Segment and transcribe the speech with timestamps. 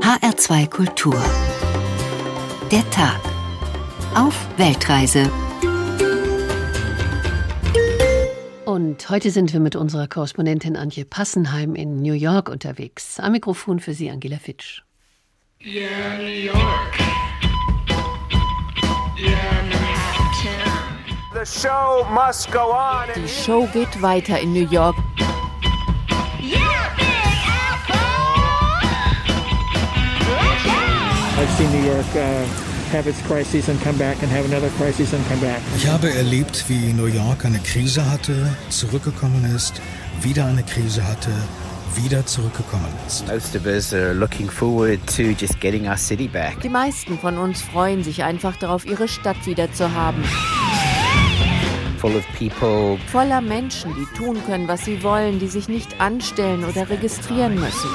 [0.00, 1.22] HR2 Kultur.
[2.70, 3.20] Der Tag.
[4.14, 5.30] Auf Weltreise.
[8.64, 13.18] Und heute sind wir mit unserer Korrespondentin Antje Passenheim in New York unterwegs.
[13.18, 14.82] Am Mikrofon für Sie Angela Fitsch.
[15.64, 16.98] Yeah, New York.
[19.18, 20.86] Yeah, Manhattan.
[21.32, 23.08] The show must go on.
[23.16, 24.96] Die Show geht weiter in New York.
[35.76, 39.80] Ich habe erlebt, wie New York eine Krise hatte, zurückgekommen ist,
[40.20, 41.30] wieder eine Krise hatte,
[41.94, 43.26] wieder zurückgekommen ist.
[43.26, 46.60] Most of us are looking forward to just getting our city back.
[46.60, 50.22] Die meisten von uns freuen sich einfach darauf, ihre Stadt wieder zu haben.
[51.98, 52.98] Full of people.
[53.10, 57.88] Voller Menschen, die tun können, was sie wollen, die sich nicht anstellen oder registrieren müssen.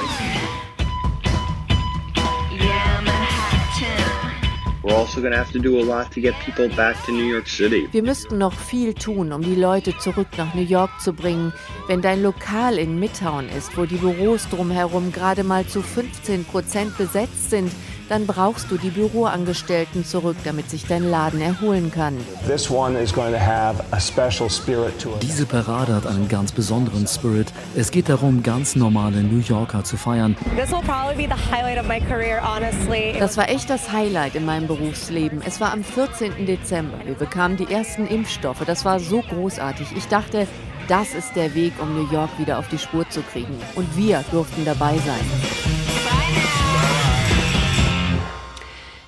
[7.94, 11.54] Wir müssten noch viel tun, um die Leute zurück nach New York zu bringen.
[11.88, 16.98] Wenn dein Lokal in Midtown ist, wo die Büros drumherum gerade mal zu 15 Prozent
[16.98, 17.72] besetzt sind,
[18.12, 22.18] dann brauchst du die Büroangestellten zurück, damit sich dein Laden erholen kann.
[22.46, 25.24] This one is going to have a special spirit to it.
[25.24, 27.54] Diese Parade hat einen ganz besonderen Spirit.
[27.74, 30.36] Es geht darum, ganz normale New Yorker zu feiern.
[30.58, 33.16] This will probably be the highlight of my career, honestly.
[33.18, 35.42] Das war echt das Highlight in meinem Berufsleben.
[35.46, 36.46] Es war am 14.
[36.46, 36.98] Dezember.
[37.06, 38.66] Wir bekamen die ersten Impfstoffe.
[38.66, 39.88] Das war so großartig.
[39.96, 40.48] Ich dachte,
[40.90, 43.56] das ist der Weg, um New York wieder auf die Spur zu kriegen.
[43.76, 45.61] Und wir durften dabei sein.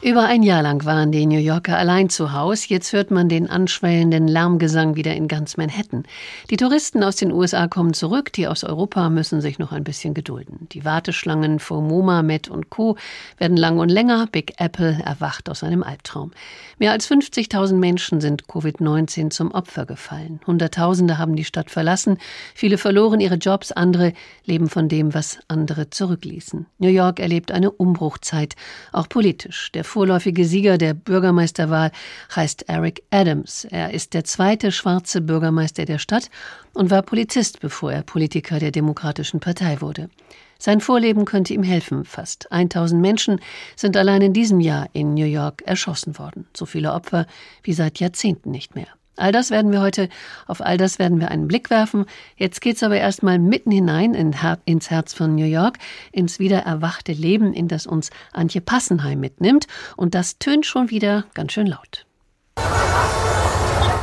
[0.03, 2.67] Über ein Jahr lang waren die New Yorker allein zu Haus.
[2.67, 6.03] Jetzt hört man den anschwellenden Lärmgesang wieder in ganz Manhattan.
[6.49, 8.33] Die Touristen aus den USA kommen zurück.
[8.33, 10.67] Die aus Europa müssen sich noch ein bisschen gedulden.
[10.73, 12.97] Die Warteschlangen vor MoMA, Met und Co.
[13.37, 14.27] werden lang und länger.
[14.29, 16.31] Big Apple erwacht aus einem Albtraum.
[16.79, 20.41] Mehr als 50.000 Menschen sind Covid-19 zum Opfer gefallen.
[20.45, 22.17] Hunderttausende haben die Stadt verlassen.
[22.55, 23.71] Viele verloren ihre Jobs.
[23.71, 24.11] Andere
[24.43, 26.65] leben von dem, was andere zurückließen.
[26.79, 28.55] New York erlebt eine Umbruchzeit,
[28.91, 29.71] auch politisch.
[29.71, 31.91] Der vorläufige Sieger der Bürgermeisterwahl
[32.35, 33.65] heißt Eric Adams.
[33.65, 36.31] Er ist der zweite schwarze Bürgermeister der Stadt
[36.73, 40.09] und war Polizist, bevor er Politiker der Demokratischen Partei wurde.
[40.57, 42.05] Sein Vorleben könnte ihm helfen.
[42.05, 43.39] Fast 1000 Menschen
[43.75, 46.47] sind allein in diesem Jahr in New York erschossen worden.
[46.57, 47.27] So viele Opfer
[47.61, 48.87] wie seit Jahrzehnten nicht mehr.
[49.15, 50.09] All das werden wir heute,
[50.47, 52.05] auf all das werden wir einen Blick werfen.
[52.35, 54.35] Jetzt geht's aber erstmal mitten hinein in
[54.65, 55.77] ins Herz von New York,
[56.11, 59.67] ins wieder erwachte Leben, in das uns Antje Passenheim mitnimmt.
[59.95, 62.05] Und das tönt schon wieder ganz schön laut.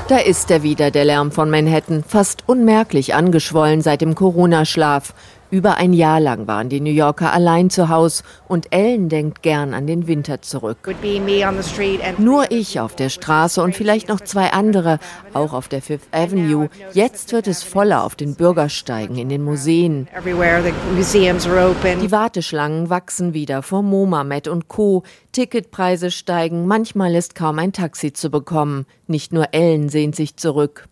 [0.08, 5.14] Da ist er wieder, der Lärm von Manhattan, fast unmerklich angeschwollen seit dem Corona-Schlaf.
[5.50, 9.74] Über ein Jahr lang waren die New Yorker allein zu Haus und Ellen denkt gern
[9.74, 10.78] an den Winter zurück.
[12.18, 15.00] Nur ich auf der Straße und vielleicht noch zwei andere,
[15.34, 16.68] auch auf der Fifth Avenue.
[16.92, 20.06] Jetzt wird es voller auf den Bürgersteigen, in den Museen.
[20.24, 25.02] Die Warteschlangen wachsen wieder vor MoMA, Met und Co.
[25.32, 28.86] Ticketpreise steigen, manchmal ist kaum ein Taxi zu bekommen.
[29.10, 30.88] Nicht nur Ellen sehnt sich zurück.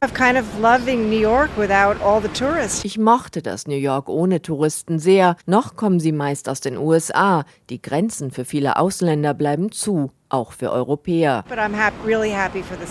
[2.82, 5.36] Ich mochte das New York ohne Touristen sehr.
[5.46, 7.44] Noch kommen sie meist aus den USA.
[7.70, 11.44] Die Grenzen für viele Ausländer bleiben zu, auch für Europäer.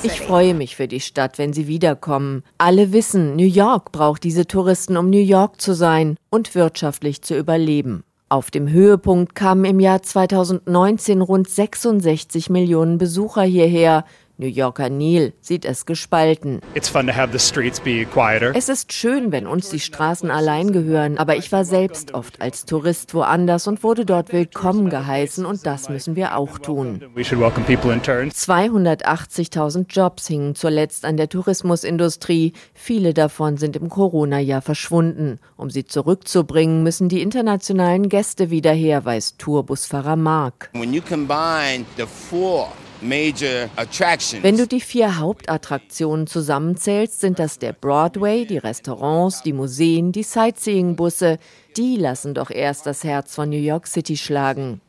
[0.04, 2.44] Ich freue mich für die Stadt, wenn sie wiederkommen.
[2.58, 7.38] Alle wissen, New York braucht diese Touristen, um New York zu sein und wirtschaftlich zu
[7.38, 8.06] überleben.
[8.30, 14.04] Auf dem Höhepunkt kamen im Jahr 2019 rund 66 Millionen Besucher hierher.
[14.40, 16.62] New Yorker Neil sieht es gespalten.
[18.54, 22.66] Es ist schön, wenn uns die Straßen allein gehören, aber ich war selbst oft als
[22.66, 27.02] Tourist woanders und wurde dort willkommen geheißen und das müssen wir auch tun.
[27.16, 32.54] 280.000 Jobs hingen zuletzt an der Tourismusindustrie.
[32.76, 35.40] Viele davon sind im Corona-Jahr verschwunden.
[35.56, 40.70] Um sie zurückzubringen, müssen die internationalen Gäste wieder her, weiß Tourbusfahrer Mark.
[43.02, 50.24] Wenn du die vier Hauptattraktionen zusammenzählst, sind das der Broadway, die Restaurants, die Museen, die
[50.24, 51.38] Sightseeing-Busse.
[51.76, 54.82] Die lassen doch erst das Herz von New York City schlagen.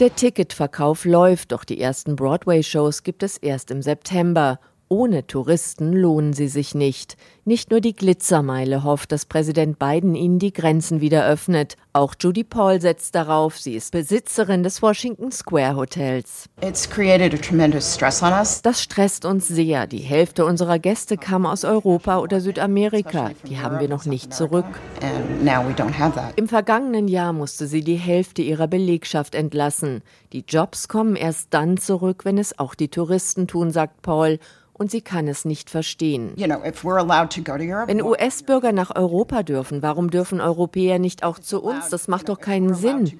[0.00, 4.60] Der Ticketverkauf läuft, doch die ersten Broadway-Shows gibt es erst im September.
[4.92, 7.16] Ohne Touristen lohnen sie sich nicht.
[7.46, 11.76] Nicht nur die Glitzermeile hofft, dass Präsident Biden ihnen die Grenzen wieder öffnet.
[11.94, 13.58] Auch Judy Paul setzt darauf.
[13.58, 16.44] Sie ist Besitzerin des Washington Square Hotels.
[16.60, 18.60] It's created a tremendous stress on us.
[18.60, 19.86] Das stresst uns sehr.
[19.86, 23.30] Die Hälfte unserer Gäste kam aus Europa oder Südamerika.
[23.48, 24.66] Die haben wir noch nicht zurück.
[25.00, 26.34] And now we don't have that.
[26.36, 30.02] Im vergangenen Jahr musste sie die Hälfte ihrer Belegschaft entlassen.
[30.34, 34.38] Die Jobs kommen erst dann zurück, wenn es auch die Touristen tun, sagt Paul.
[34.82, 36.32] Und sie kann es nicht verstehen.
[36.36, 41.88] Wenn US-Bürger nach Europa dürfen, warum dürfen Europäer nicht auch zu uns?
[41.90, 43.12] Das macht doch keinen Sinn.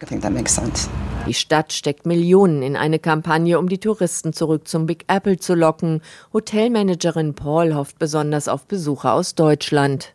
[1.29, 5.55] Die Stadt steckt Millionen in eine Kampagne, um die Touristen zurück zum Big Apple zu
[5.55, 6.03] locken.
[6.33, 10.13] Hotelmanagerin Paul hofft besonders auf Besucher aus Deutschland.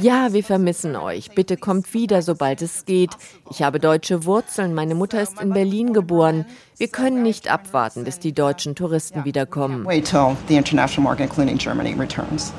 [0.00, 1.34] Ja, wir vermissen euch.
[1.34, 3.10] Bitte kommt wieder, sobald es geht.
[3.50, 4.72] Ich habe deutsche Wurzeln.
[4.72, 6.46] Meine Mutter ist in Berlin geboren.
[6.78, 9.84] Wir können nicht abwarten, bis die deutschen Touristen wiederkommen.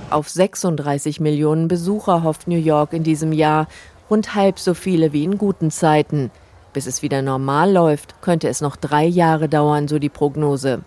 [0.09, 3.69] Auf 36 Millionen Besucher hofft New York in diesem Jahr,
[4.09, 6.31] rund halb so viele wie in guten Zeiten.
[6.73, 10.81] Bis es wieder normal läuft, könnte es noch drei Jahre dauern, so die Prognose.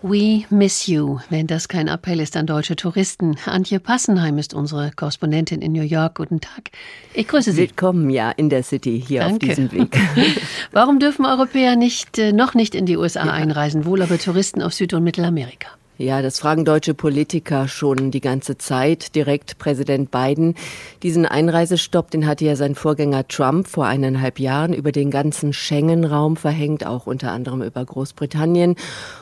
[0.00, 3.36] We miss you, wenn das kein Appell ist an deutsche Touristen.
[3.46, 6.14] Antje Passenheim ist unsere Korrespondentin in New York.
[6.14, 6.70] Guten Tag.
[7.14, 7.62] Ich grüße Sie.
[7.62, 9.46] Willkommen ja in der City hier auf Danke.
[9.46, 9.98] diesem Weg.
[10.70, 14.76] Warum dürfen Europäer nicht, äh, noch nicht in die USA einreisen, wohl aber Touristen aus
[14.76, 15.68] Süd- und Mittelamerika?
[16.00, 19.16] Ja, das fragen deutsche Politiker schon die ganze Zeit.
[19.16, 20.54] Direkt Präsident Biden.
[21.02, 26.36] Diesen Einreisestopp, den hatte ja sein Vorgänger Trump vor eineinhalb Jahren über den ganzen Schengen-Raum
[26.36, 28.76] verhängt, auch unter anderem über Großbritannien.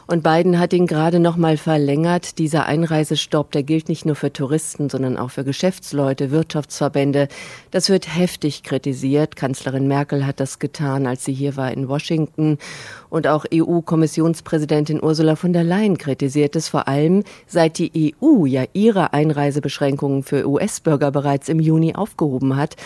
[0.06, 2.38] Und Biden hat ihn gerade noch mal verlängert.
[2.38, 7.28] Dieser Einreisestopp, der gilt nicht nur für Touristen, sondern auch für Geschäftsleute, Wirtschaftsverbände.
[7.70, 9.34] Das wird heftig kritisiert.
[9.34, 12.58] Kanzlerin Merkel hat das getan, als sie hier war in Washington.
[13.08, 18.65] Und auch EU-Kommissionspräsidentin Ursula von der Leyen kritisiert es vor allem, seit die EU ja
[18.73, 22.77] ihre Einreisebeschränkungen für US-Bürger bereits im Juni aufgehoben hat.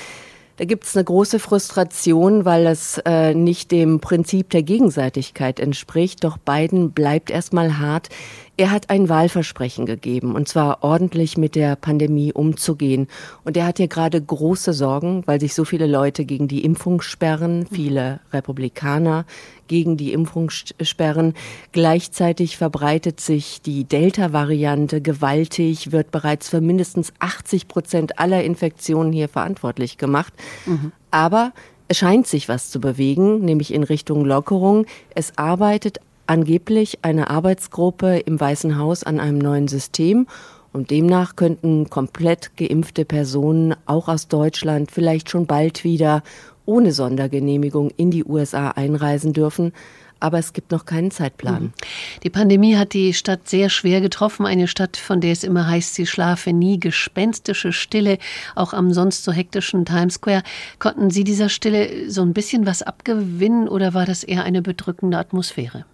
[0.61, 6.23] Da gibt es eine große Frustration, weil das äh, nicht dem Prinzip der Gegenseitigkeit entspricht.
[6.23, 8.11] Doch Biden bleibt erstmal hart.
[8.61, 13.09] Er hat ein Wahlversprechen gegeben, und zwar ordentlich mit der Pandemie umzugehen.
[13.43, 17.01] Und er hat hier gerade große Sorgen, weil sich so viele Leute gegen die Impfung
[17.01, 19.25] sperren, viele Republikaner
[19.67, 21.33] gegen die Impfung sperren.
[21.73, 29.31] Gleichzeitig verbreitet sich die Delta-Variante gewaltig, wird bereits für mindestens 80 Prozent aller Infektionen hier
[29.31, 30.35] verantwortlich gemacht.
[31.11, 31.55] Aber
[31.89, 34.85] es scheint sich was zu bewegen, nämlich in Richtung Lockerung.
[35.15, 35.99] Es arbeitet
[36.31, 40.29] angeblich eine Arbeitsgruppe im Weißen Haus an einem neuen System.
[40.73, 46.23] Und demnach könnten komplett geimpfte Personen auch aus Deutschland vielleicht schon bald wieder
[46.65, 49.73] ohne Sondergenehmigung in die USA einreisen dürfen.
[50.21, 51.73] Aber es gibt noch keinen Zeitplan.
[52.23, 54.47] Die Pandemie hat die Stadt sehr schwer getroffen.
[54.47, 56.79] Eine Stadt, von der es immer heißt, sie schlafe nie.
[56.79, 58.19] Gespenstische Stille,
[58.55, 60.45] auch am sonst so hektischen Times Square.
[60.79, 65.19] Konnten Sie dieser Stille so ein bisschen was abgewinnen oder war das eher eine bedrückende
[65.19, 65.87] Atmosphäre?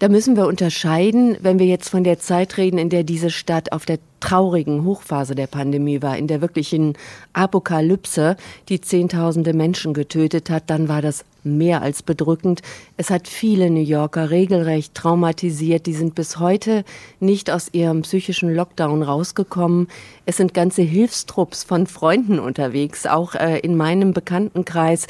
[0.00, 3.70] Da müssen wir unterscheiden, wenn wir jetzt von der Zeit reden, in der diese Stadt
[3.72, 6.94] auf der traurigen Hochphase der Pandemie war, in der wirklichen
[7.34, 8.38] Apokalypse,
[8.70, 12.62] die Zehntausende Menschen getötet hat, dann war das mehr als bedrückend.
[12.96, 15.84] Es hat viele New Yorker regelrecht traumatisiert.
[15.84, 16.84] Die sind bis heute
[17.18, 19.88] nicht aus ihrem psychischen Lockdown rausgekommen.
[20.24, 25.06] Es sind ganze Hilfstrupps von Freunden unterwegs, auch äh, in meinem Bekanntenkreis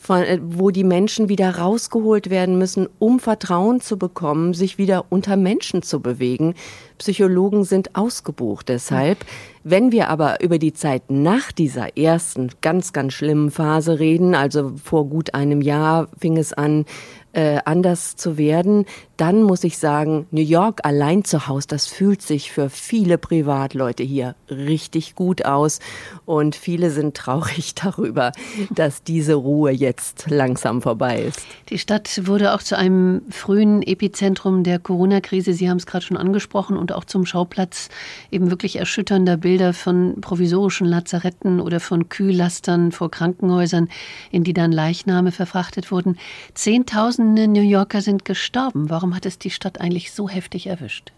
[0.00, 5.04] von, äh, wo die Menschen wieder rausgeholt werden müssen, um Vertrauen zu bekommen, sich wieder
[5.10, 6.54] unter Menschen zu bewegen.
[6.96, 9.18] Psychologen sind ausgebucht deshalb.
[9.62, 14.72] Wenn wir aber über die Zeit nach dieser ersten ganz, ganz schlimmen Phase reden, also
[14.82, 16.86] vor gut einem Jahr fing es an,
[17.34, 18.86] äh, anders zu werden,
[19.20, 24.02] dann muss ich sagen, New York allein zu Hause, das fühlt sich für viele Privatleute
[24.02, 25.80] hier richtig gut aus.
[26.24, 28.32] Und viele sind traurig darüber,
[28.70, 31.40] dass diese Ruhe jetzt langsam vorbei ist.
[31.68, 35.52] Die Stadt wurde auch zu einem frühen Epizentrum der Corona-Krise.
[35.52, 37.90] Sie haben es gerade schon angesprochen und auch zum Schauplatz
[38.30, 43.90] eben wirklich erschütternder Bilder von provisorischen Lazaretten oder von Kühllastern vor Krankenhäusern,
[44.30, 46.16] in die dann Leichname verfrachtet wurden.
[46.54, 48.88] Zehntausende New Yorker sind gestorben.
[48.88, 51.12] Warum hat es die Stadt eigentlich so heftig erwischt?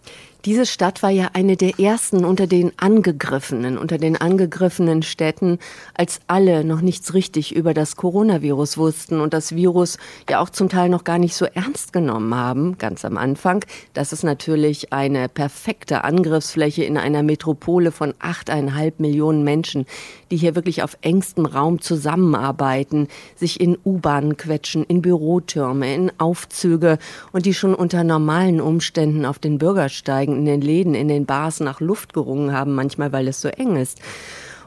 [0.44, 5.61] Diese Stadt war ja eine der ersten unter den angegriffenen, unter den angegriffenen Städten,
[5.94, 10.68] als alle noch nichts richtig über das Coronavirus wussten und das Virus ja auch zum
[10.68, 13.64] Teil noch gar nicht so ernst genommen haben, ganz am Anfang.
[13.94, 19.87] Das ist natürlich eine perfekte Angriffsfläche in einer Metropole von achteinhalb Millionen Menschen,
[20.32, 23.06] die hier wirklich auf engstem Raum zusammenarbeiten,
[23.37, 26.99] sich in U-Bahnen quetschen, in Bürotürme, in Aufzüge
[27.30, 31.27] und die schon unter normalen Umständen auf den Bürgersteigen Aussteigen in den Läden, in den
[31.27, 34.01] Bars nach Luft gerungen haben, manchmal weil es so eng ist.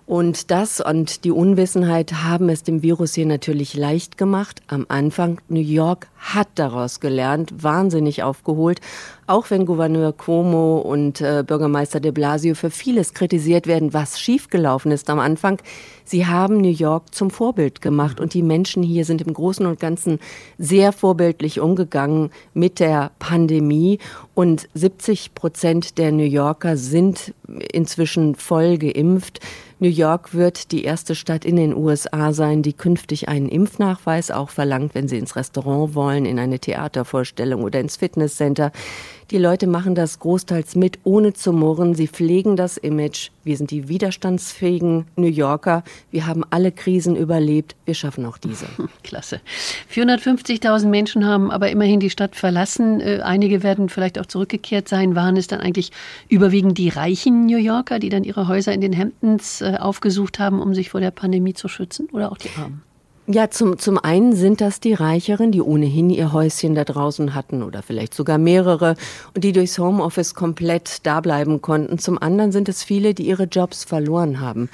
[0.06, 4.62] Und das und die Unwissenheit haben es dem Virus hier natürlich leicht gemacht.
[4.68, 8.82] Am Anfang, New York hat daraus gelernt, wahnsinnig aufgeholt,
[9.27, 14.91] auch wenn Gouverneur Cuomo und äh, Bürgermeister de Blasio für vieles kritisiert werden, was schiefgelaufen
[14.91, 15.60] ist am Anfang.
[16.03, 19.79] Sie haben New York zum Vorbild gemacht und die Menschen hier sind im Großen und
[19.79, 20.20] Ganzen
[20.58, 24.00] sehr vorbildlich umgegangen mit der Pandemie
[24.36, 27.34] und 70 Prozent der New Yorker sind
[27.72, 29.39] inzwischen voll geimpft.
[29.79, 34.50] New York wird die erste Stadt in den USA sein, die künftig einen Impfnachweis auch
[34.50, 38.72] verlangt, wenn sie ins Restaurant wollen, in eine Theatervorstellung oder ins Fitnesscenter.
[39.32, 41.96] Die Leute machen das großteils mit, ohne zu murren.
[41.96, 43.32] Sie pflegen das Image.
[43.44, 45.84] Wir sind die widerstandsfähigen New Yorker.
[46.12, 47.76] Wir haben alle Krisen überlebt.
[47.86, 48.68] Wir schaffen auch diese.
[49.04, 49.42] Klasse.
[49.92, 53.02] 450.000 Menschen haben aber immerhin die Stadt verlassen.
[53.02, 55.16] Äh, Einige werden vielleicht auch zurückgekehrt sein.
[55.16, 55.92] Waren es dann eigentlich
[56.30, 60.62] überwiegend die reichen New Yorker, die dann ihre Häuser in den Hamptons äh, aufgesucht haben,
[60.62, 62.10] um sich vor der Pandemie zu schützen?
[62.12, 62.84] Oder auch die Armen?
[63.27, 67.63] Ja, zum, zum einen sind das die Reicheren, die ohnehin ihr Häuschen da draußen hatten
[67.63, 68.96] oder vielleicht sogar mehrere
[69.34, 71.98] und die durchs Homeoffice komplett da bleiben konnten.
[71.98, 74.70] Zum anderen sind es viele, die ihre Jobs verloren haben,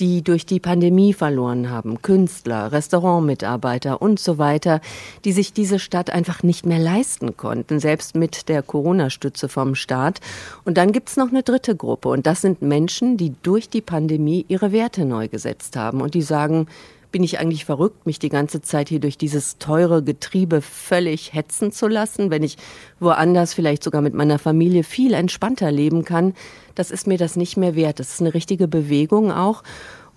[0.00, 4.82] die durch die Pandemie verloren haben, Künstler, Restaurantmitarbeiter und so weiter,
[5.24, 10.20] die sich diese Stadt einfach nicht mehr leisten konnten, selbst mit der Corona-Stütze vom Staat.
[10.66, 14.44] Und dann gibt's noch eine dritte Gruppe und das sind Menschen, die durch die Pandemie
[14.48, 16.66] ihre Werte neu gesetzt haben und die sagen,
[17.14, 21.70] bin ich eigentlich verrückt, mich die ganze Zeit hier durch dieses teure Getriebe völlig hetzen
[21.70, 22.56] zu lassen, wenn ich
[22.98, 26.34] woanders vielleicht sogar mit meiner Familie viel entspannter leben kann.
[26.74, 28.00] Das ist mir das nicht mehr wert.
[28.00, 29.62] Das ist eine richtige Bewegung auch.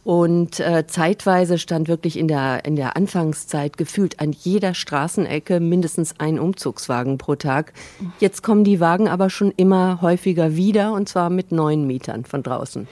[0.04, 6.16] Und äh, zeitweise stand wirklich in der, in der Anfangszeit gefühlt an jeder Straßenecke mindestens
[6.18, 7.74] ein Umzugswagen pro Tag.
[8.20, 12.42] Jetzt kommen die Wagen aber schon immer häufiger wieder und zwar mit neuen Mietern von
[12.42, 12.88] draußen.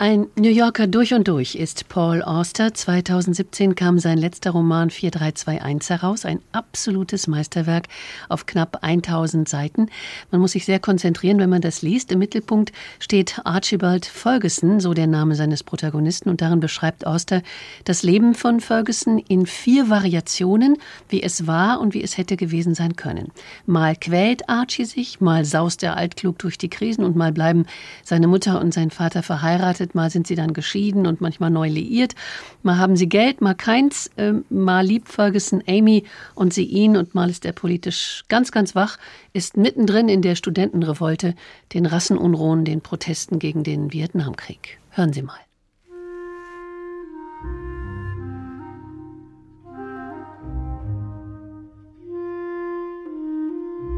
[0.00, 2.72] Ein New Yorker durch und durch ist Paul Auster.
[2.72, 7.88] 2017 kam sein letzter Roman 4321 heraus, ein absolutes Meisterwerk
[8.28, 9.88] auf knapp 1000 Seiten.
[10.30, 12.12] Man muss sich sehr konzentrieren, wenn man das liest.
[12.12, 17.42] Im Mittelpunkt steht Archibald Ferguson, so der Name seines Protagonisten, und darin beschreibt Auster
[17.82, 20.76] das Leben von Ferguson in vier Variationen,
[21.08, 23.32] wie es war und wie es hätte gewesen sein können.
[23.66, 27.66] Mal quält Archie sich, mal saust er altklug durch die Krisen und mal bleiben
[28.04, 32.14] seine Mutter und sein Vater verheiratet, mal sind sie dann geschieden und manchmal neu liiert,
[32.62, 36.04] mal haben sie Geld, mal keins, äh, mal liebt Ferguson Amy
[36.34, 38.98] und sie ihn und mal ist er politisch ganz, ganz wach,
[39.32, 41.34] ist mittendrin in der Studentenrevolte,
[41.74, 44.78] den Rassenunruhen, den Protesten gegen den Vietnamkrieg.
[44.90, 45.47] Hören Sie mal.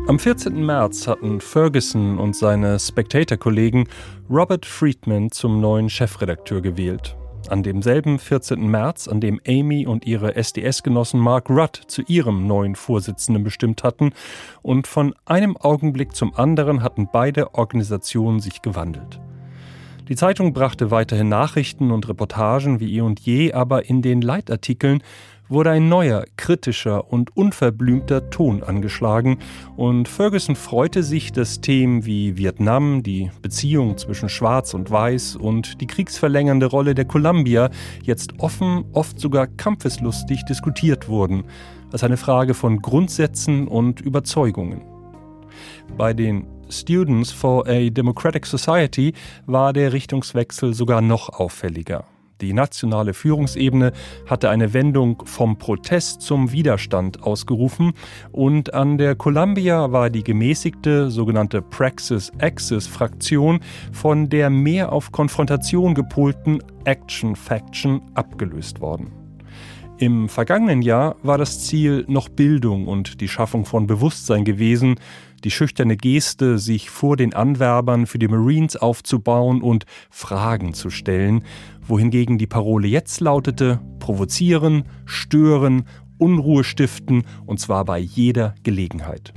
[0.07, 0.65] Am 14.
[0.65, 3.89] März hatten Ferguson und seine Spectator-Kollegen
[4.29, 7.17] Robert Friedman zum neuen Chefredakteur gewählt.
[7.49, 8.69] An demselben 14.
[8.69, 14.13] März, an dem Amy und ihre SDS-Genossen Mark Rudd zu ihrem neuen Vorsitzenden bestimmt hatten,
[14.63, 19.21] und von einem Augenblick zum anderen hatten beide Organisationen sich gewandelt.
[20.09, 25.05] Die Zeitung brachte weiterhin Nachrichten und Reportagen wie eh und je, aber in den Leitartikeln
[25.51, 29.39] wurde ein neuer, kritischer und unverblümter Ton angeschlagen
[29.77, 35.81] und Ferguson freute sich, dass Themen wie Vietnam, die Beziehung zwischen Schwarz und Weiß und
[35.81, 37.71] die kriegsverlängernde Rolle der Columbia
[38.03, 41.45] jetzt offen, oft sogar kampfeslustig diskutiert wurden,
[41.93, 44.83] als eine Frage von Grundsätzen und Überzeugungen.
[45.99, 49.13] Bei den Students for a Democratic Society
[49.47, 52.05] war der Richtungswechsel sogar noch auffälliger.
[52.41, 53.93] Die nationale Führungsebene
[54.27, 57.93] hatte eine Wendung vom Protest zum Widerstand ausgerufen
[58.33, 63.61] und an der Columbia war die gemäßigte sogenannte Praxis Axis Fraktion
[63.93, 69.13] von der mehr auf Konfrontation gepolten Action Faction abgelöst worden.
[70.01, 74.95] Im vergangenen Jahr war das Ziel noch Bildung und die Schaffung von Bewusstsein gewesen,
[75.45, 81.45] die schüchterne Geste, sich vor den Anwerbern für die Marines aufzubauen und Fragen zu stellen,
[81.91, 85.85] wohingegen die Parole jetzt lautete provozieren, stören,
[86.19, 89.35] Unruhe stiften und zwar bei jeder Gelegenheit.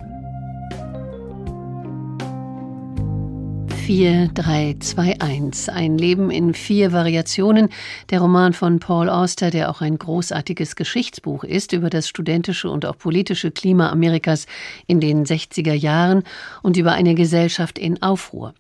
[3.86, 5.74] 4321.
[5.74, 7.68] Ein Leben in vier Variationen.
[8.12, 12.86] Der Roman von Paul Auster, der auch ein großartiges Geschichtsbuch ist über das studentische und
[12.86, 14.46] auch politische Klima Amerikas
[14.88, 16.24] in den 60er Jahren
[16.62, 18.54] und über eine Gesellschaft in Aufruhr.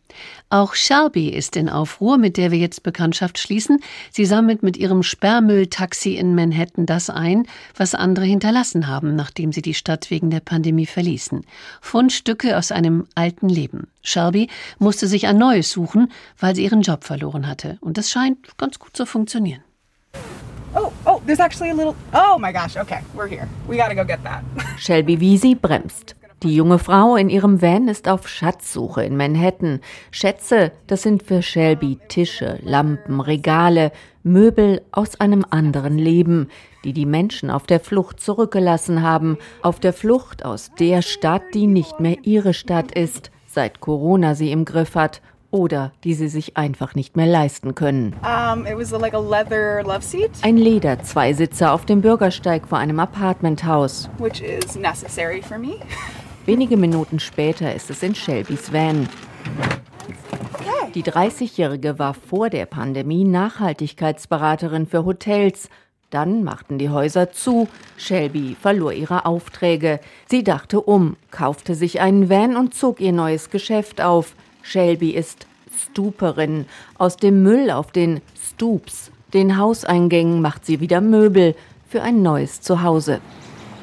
[0.50, 3.79] Auch Shelby ist in Aufruhr, mit der wir jetzt Bekanntschaft schließen.
[4.12, 9.62] Sie sammelt mit ihrem Sperrmülltaxi in Manhattan das ein, was andere hinterlassen haben, nachdem sie
[9.62, 11.46] die Stadt wegen der Pandemie verließen.
[11.82, 13.88] Fundstücke aus einem alten Leben.
[14.01, 17.77] Shelby musste sich ein neues suchen, weil sie ihren Job verloren hatte.
[17.82, 19.63] Und das scheint ganz gut zu funktionieren.
[20.75, 21.96] Oh, oh, there's actually a little.
[22.13, 23.48] Oh my gosh, okay, we're here.
[23.67, 24.43] We gotta go get that.
[24.77, 26.15] Shelby Wiesi bremst.
[26.43, 29.79] Die junge Frau in ihrem Van ist auf Schatzsuche in Manhattan.
[30.12, 36.50] Schätze, das sind für Shelby Tische, Lampen, Regale, Möbel aus einem anderen Leben,
[36.83, 41.65] die die Menschen auf der Flucht zurückgelassen haben, auf der Flucht aus der Stadt, die
[41.65, 46.57] nicht mehr ihre Stadt ist, seit Corona sie im Griff hat oder die sie sich
[46.57, 48.15] einfach nicht mehr leisten können.
[48.21, 53.00] Um, it was like a leather love seat, Ein Leder-Zweisitzer auf dem Bürgersteig vor einem
[53.00, 54.09] Apartmenthaus.
[54.17, 55.75] which is necessary for me.
[56.45, 59.07] Wenige Minuten später ist es in Shelbys Van.
[60.93, 65.69] Die 30-Jährige war vor der Pandemie Nachhaltigkeitsberaterin für Hotels.
[66.09, 67.69] Dann machten die Häuser zu.
[67.95, 70.01] Shelby verlor ihre Aufträge.
[70.29, 74.35] Sie dachte um, kaufte sich einen Van und zog ihr neues Geschäft auf.
[74.63, 76.65] Shelby ist Stuperin.
[76.97, 81.55] Aus dem Müll auf den Stoops, den Hauseingängen, macht sie wieder Möbel
[81.88, 83.21] für ein neues Zuhause.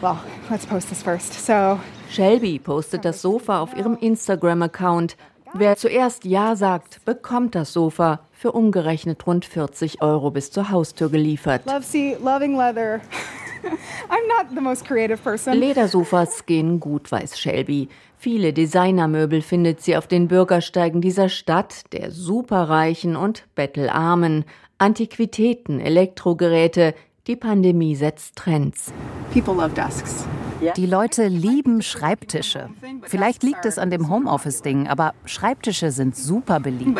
[0.03, 0.19] Well,
[0.51, 1.33] let's post this first.
[1.35, 1.79] So,
[2.11, 5.17] Shelby postet das Sofa auf ihrem Instagram-Account.
[5.55, 11.09] Wer zuerst Ja sagt, bekommt das Sofa für umgerechnet rund 40 Euro bis zur Haustür
[11.09, 11.63] geliefert.
[15.55, 17.89] Ledersofas gehen gut, weiß Shelby.
[18.17, 24.45] Viele Designermöbel findet sie auf den Bürgersteigen dieser Stadt, der Superreichen und Bettelarmen.
[24.79, 26.95] Antiquitäten, Elektrogeräte.
[27.27, 28.93] Die Pandemie setzt Trends.
[29.33, 30.27] People love desks.
[30.77, 32.69] Die Leute lieben Schreibtische.
[33.03, 36.99] Vielleicht liegt es an dem Homeoffice-Ding, aber Schreibtische sind super beliebt.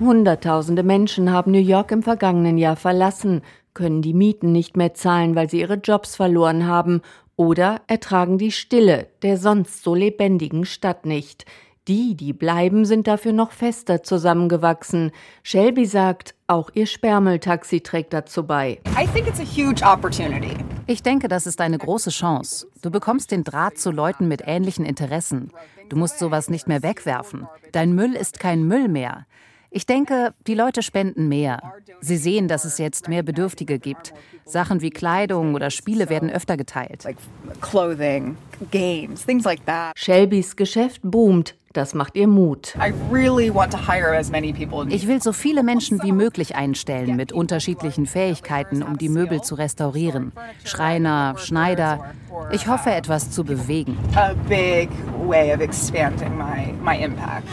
[0.00, 3.42] Hunderttausende Menschen haben New York im vergangenen Jahr verlassen,
[3.74, 7.02] können die Mieten nicht mehr zahlen, weil sie ihre Jobs verloren haben
[7.36, 11.44] oder ertragen die Stille der sonst so lebendigen Stadt nicht.
[11.86, 15.12] Die, die bleiben, sind dafür noch fester zusammengewachsen.
[15.42, 18.80] Shelby sagt, auch ihr Sperrmülltaxi trägt dazu bei.
[18.98, 20.56] I think it's a huge opportunity.
[20.86, 22.68] Ich denke, das ist eine große Chance.
[22.80, 25.50] Du bekommst den Draht zu Leuten mit ähnlichen Interessen.
[25.90, 27.46] Du musst sowas nicht mehr wegwerfen.
[27.72, 29.26] Dein Müll ist kein Müll mehr.
[29.70, 31.60] Ich denke, die Leute spenden mehr.
[32.00, 34.14] Sie sehen, dass es jetzt mehr Bedürftige gibt.
[34.46, 37.04] Sachen wie Kleidung oder Spiele werden öfter geteilt.
[37.60, 38.38] Clothing,
[38.70, 39.92] games, things like that.
[39.98, 41.56] Shelbys Geschäft boomt.
[41.74, 42.76] Das macht ihr Mut.
[44.88, 49.56] Ich will so viele Menschen wie möglich einstellen mit unterschiedlichen Fähigkeiten, um die Möbel zu
[49.56, 50.30] restaurieren.
[50.62, 52.12] Schreiner, Schneider.
[52.52, 53.98] Ich hoffe, etwas zu bewegen.
[54.14, 54.88] A big
[55.26, 57.48] way of expanding my, my impact.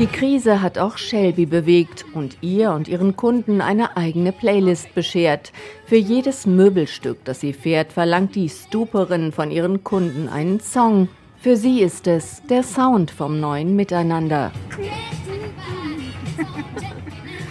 [0.00, 5.52] Die Krise hat auch Shelby bewegt und ihr und ihren Kunden eine eigene Playlist beschert.
[5.84, 11.10] Für jedes Möbelstück, das sie fährt, verlangt die Stuperin von ihren Kunden einen Song.
[11.36, 14.52] Für sie ist es der Sound vom neuen Miteinander.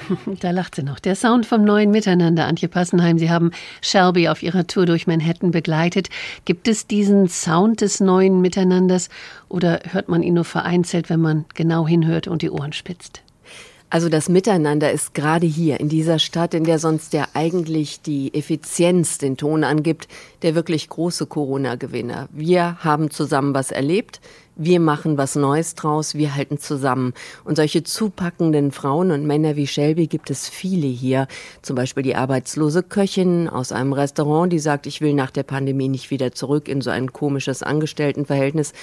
[0.40, 1.00] Da lacht sie noch.
[1.00, 3.18] Der Sound vom neuen Miteinander, Antje Passenheim.
[3.18, 6.10] Sie haben Shelby auf ihrer Tour durch Manhattan begleitet.
[6.46, 9.10] Gibt es diesen Sound des neuen Miteinanders
[9.48, 13.22] oder hört man ihn nur vereinzelt, wenn man genau hinhört und die Ohren spitzt?
[13.92, 18.32] Also das Miteinander ist gerade hier in dieser Stadt, in der sonst ja eigentlich die
[18.36, 20.08] Effizienz den Ton angibt,
[20.44, 22.30] der wirklich große Corona-Gewinner.
[22.32, 24.22] Wir haben zusammen was erlebt.
[24.62, 27.14] Wir machen was Neues draus, wir halten zusammen.
[27.46, 31.30] Und solche zupackenden Frauen und Männer wie Shelby gibt es viele hier.
[31.62, 35.88] Zum Beispiel die arbeitslose Köchin aus einem Restaurant, die sagt, ich will nach der Pandemie
[35.88, 38.74] nicht wieder zurück in so ein komisches Angestelltenverhältnis.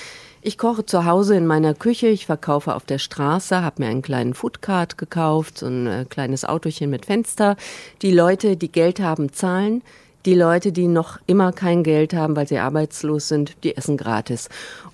[0.41, 4.01] Ich koche zu Hause in meiner Küche, ich verkaufe auf der Straße, habe mir einen
[4.01, 7.55] kleinen Foodcart gekauft, so ein äh, kleines Autochen mit Fenster.
[8.01, 9.83] Die Leute, die Geld haben, zahlen.
[10.27, 14.49] Die Leute, die noch immer kein Geld haben, weil sie arbeitslos sind, die essen gratis.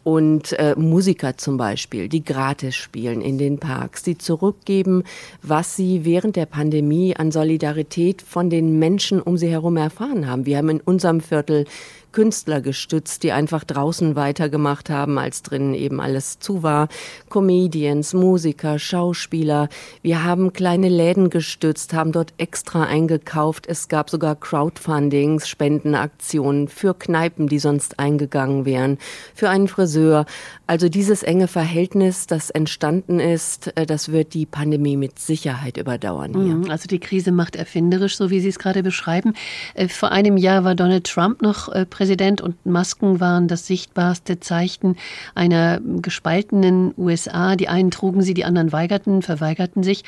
[0.04, 5.04] Und äh, Musiker zum Beispiel, die gratis spielen in den Parks, die zurückgeben,
[5.42, 10.44] was sie während der Pandemie an Solidarität von den Menschen um sie herum erfahren haben.
[10.44, 11.64] Wir haben in unserem Viertel
[12.12, 16.88] Künstler gestützt, die einfach draußen weitergemacht haben, als drinnen eben alles zu war.
[17.30, 19.68] Comedians, Musiker, Schauspieler.
[20.02, 23.66] Wir haben kleine Läden gestützt, haben dort extra eingekauft.
[23.66, 28.98] Es gab sogar Crowdfundings, Spendenaktionen für Kneipen, die sonst eingegangen wären,
[29.34, 30.26] für einen Friseur.
[30.66, 36.32] Also dieses enge Verhältnis, das entstanden ist, äh, das wird die Pandemie mit Sicherheit überdauern.
[36.34, 36.54] Hier.
[36.54, 39.34] Mhm, Also die Krise macht erfinderisch, so wie Sie es gerade beschreiben.
[39.74, 43.68] Äh, Vor einem Jahr war Donald Trump noch äh, Präsident Präsident und Masken waren das
[43.68, 44.96] sichtbarste Zeichen
[45.36, 47.54] einer gespaltenen USA.
[47.54, 50.02] Die einen trugen sie, die anderen weigerten, verweigerten sich.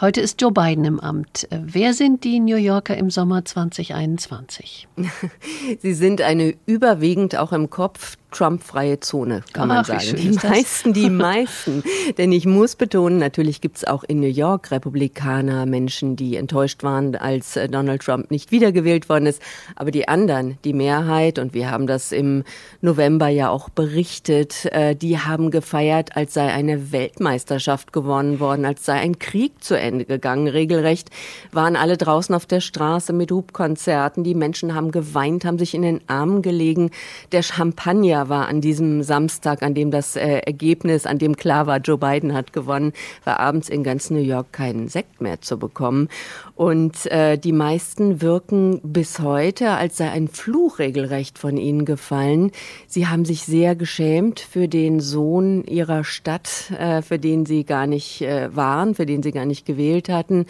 [0.00, 1.46] Heute ist Joe Biden im Amt.
[1.50, 4.88] Wer sind die New Yorker im Sommer 2021?
[5.80, 10.16] Sie sind eine überwiegend auch im Kopf Trump-freie Zone, kann man Ach, sagen.
[10.16, 11.84] Die meisten, die meisten.
[12.18, 16.82] Denn ich muss betonen, natürlich gibt es auch in New York Republikaner, Menschen, die enttäuscht
[16.82, 19.40] waren, als äh, Donald Trump nicht wiedergewählt worden ist.
[19.76, 22.42] Aber die anderen, die Mehrheit, und wir haben das im
[22.80, 28.84] November ja auch berichtet, äh, die haben gefeiert, als sei eine Weltmeisterschaft gewonnen worden, als
[28.84, 30.48] sei ein Krieg zu Ende gegangen.
[30.48, 31.10] Regelrecht
[31.52, 34.24] waren alle draußen auf der Straße mit Hubkonzerten.
[34.24, 36.90] Die Menschen haben geweint, haben sich in den Armen gelegen.
[37.30, 41.78] Der Champagner war an diesem Samstag, an dem das äh, Ergebnis, an dem klar war,
[41.78, 42.92] Joe Biden hat gewonnen,
[43.24, 46.08] war abends in ganz New York keinen Sekt mehr zu bekommen.
[46.54, 52.52] Und äh, die meisten wirken bis heute, als sei ein Fluch regelrecht von ihnen gefallen.
[52.86, 57.86] Sie haben sich sehr geschämt für den Sohn ihrer Stadt, äh, für den sie gar
[57.86, 60.46] nicht äh, waren, für den sie gar nicht gewählt hatten.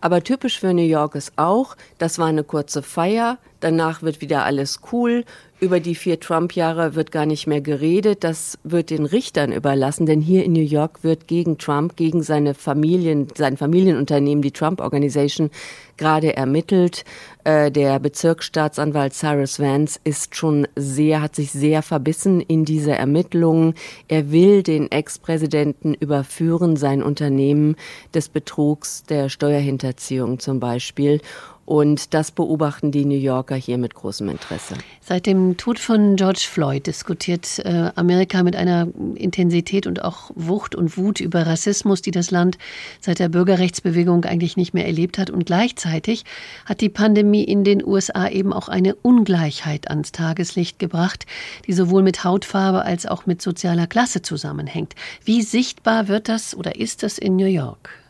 [0.00, 4.44] Aber typisch für New York ist auch, das war eine kurze Feier, danach wird wieder
[4.44, 5.24] alles cool.
[5.64, 8.22] Über die vier Trump-Jahre wird gar nicht mehr geredet.
[8.22, 12.52] Das wird den Richtern überlassen, denn hier in New York wird gegen Trump, gegen seine
[12.52, 15.48] Familien, sein Familienunternehmen, die Trump Organization,
[15.96, 17.06] gerade ermittelt.
[17.44, 23.72] Äh, der Bezirksstaatsanwalt Cyrus Vance ist schon sehr, hat sich sehr verbissen in diese Ermittlungen.
[24.06, 27.76] Er will den Ex-Präsidenten überführen, sein Unternehmen
[28.12, 31.22] des Betrugs, der Steuerhinterziehung zum Beispiel.
[31.66, 34.74] Und das beobachten die New Yorker hier mit großem Interesse.
[35.00, 40.74] Seit dem Tod von George Floyd diskutiert äh, Amerika mit einer Intensität und auch Wucht
[40.74, 42.58] und Wut über Rassismus, die das Land
[43.00, 45.30] seit der Bürgerrechtsbewegung eigentlich nicht mehr erlebt hat.
[45.30, 46.24] Und gleichzeitig
[46.66, 51.24] hat die Pandemie in den USA eben auch eine Ungleichheit ans Tageslicht gebracht,
[51.66, 54.94] die sowohl mit Hautfarbe als auch mit sozialer Klasse zusammenhängt.
[55.24, 58.03] Wie sichtbar wird das oder ist das in New York?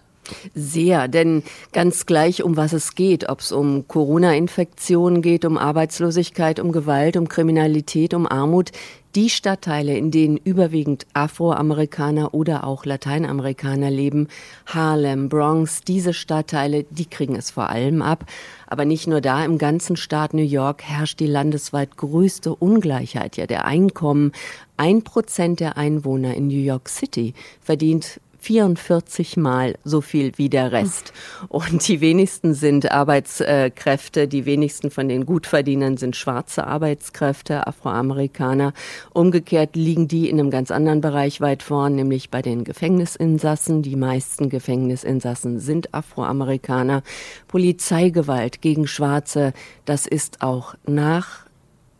[0.54, 6.60] Sehr, denn ganz gleich, um was es geht, ob es um Corona-Infektionen geht, um Arbeitslosigkeit,
[6.60, 8.72] um Gewalt, um Kriminalität, um Armut,
[9.14, 14.28] die Stadtteile, in denen überwiegend Afroamerikaner oder auch Lateinamerikaner leben,
[14.66, 18.24] Harlem, Bronx, diese Stadtteile, die kriegen es vor allem ab.
[18.66, 23.46] Aber nicht nur da, im ganzen Staat New York herrscht die landesweit größte Ungleichheit ja
[23.46, 24.32] der Einkommen.
[24.76, 30.70] Ein Prozent der Einwohner in New York City verdient 44 Mal so viel wie der
[30.70, 31.14] Rest.
[31.48, 38.74] Und die wenigsten sind Arbeitskräfte, die wenigsten von den Gutverdienern sind schwarze Arbeitskräfte, Afroamerikaner.
[39.14, 43.80] Umgekehrt liegen die in einem ganz anderen Bereich weit vorn, nämlich bei den Gefängnisinsassen.
[43.80, 47.02] Die meisten Gefängnisinsassen sind Afroamerikaner.
[47.48, 49.54] Polizeigewalt gegen Schwarze,
[49.86, 51.43] das ist auch nach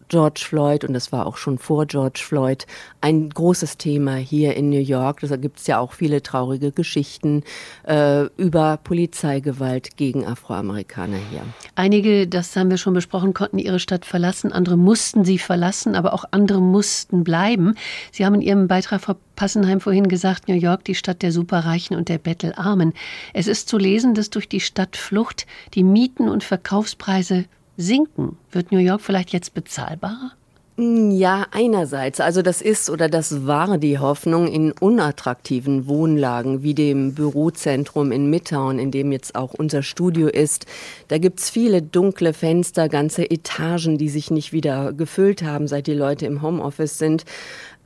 [0.09, 2.67] George Floyd, und das war auch schon vor George Floyd,
[3.01, 5.21] ein großes Thema hier in New York.
[5.21, 7.43] Da gibt es ja auch viele traurige Geschichten
[7.87, 11.43] äh, über Polizeigewalt gegen Afroamerikaner hier.
[11.75, 16.13] Einige, das haben wir schon besprochen, konnten ihre Stadt verlassen, andere mussten sie verlassen, aber
[16.13, 17.75] auch andere mussten bleiben.
[18.13, 21.97] Sie haben in Ihrem Beitrag, Frau Passenheim, vorhin gesagt, New York, die Stadt der Superreichen
[21.97, 22.93] und der Bettelarmen.
[23.33, 28.37] Es ist zu lesen, dass durch die Stadtflucht die Mieten und Verkaufspreise sinken.
[28.51, 30.33] Wird New York vielleicht jetzt bezahlbarer?
[30.77, 32.19] Ja, einerseits.
[32.19, 38.29] Also das ist oder das war die Hoffnung in unattraktiven Wohnlagen wie dem Bürozentrum in
[38.29, 40.67] Midtown, in dem jetzt auch unser Studio ist.
[41.07, 45.95] Da gibt's viele dunkle Fenster, ganze Etagen, die sich nicht wieder gefüllt haben, seit die
[45.95, 47.25] Leute im Homeoffice sind.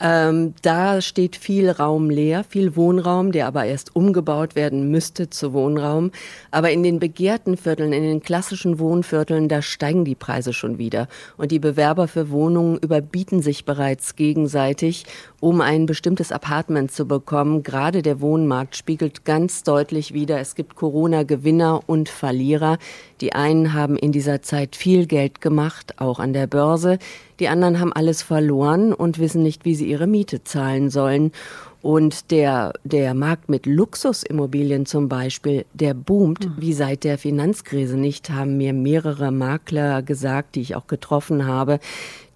[0.00, 5.52] Ähm, da steht viel Raum leer, viel Wohnraum, der aber erst umgebaut werden müsste zu
[5.52, 6.12] Wohnraum.
[6.50, 11.08] Aber in den begehrten Vierteln, in den klassischen Wohnvierteln, da steigen die Preise schon wieder.
[11.36, 15.04] Und die Bewerber für Wohnungen überbieten sich bereits gegenseitig,
[15.40, 17.62] um ein bestimmtes Apartment zu bekommen.
[17.62, 22.78] Gerade der Wohnmarkt spiegelt ganz deutlich wider, es gibt Corona-Gewinner und Verlierer.
[23.20, 26.98] Die einen haben in dieser Zeit viel Geld gemacht, auch an der Börse.
[27.40, 31.32] Die anderen haben alles verloren und wissen nicht, wie sie ihre Miete zahlen sollen.
[31.80, 38.30] Und der, der Markt mit Luxusimmobilien zum Beispiel, der boomt wie seit der Finanzkrise nicht,
[38.30, 41.78] haben mir mehrere Makler gesagt, die ich auch getroffen habe.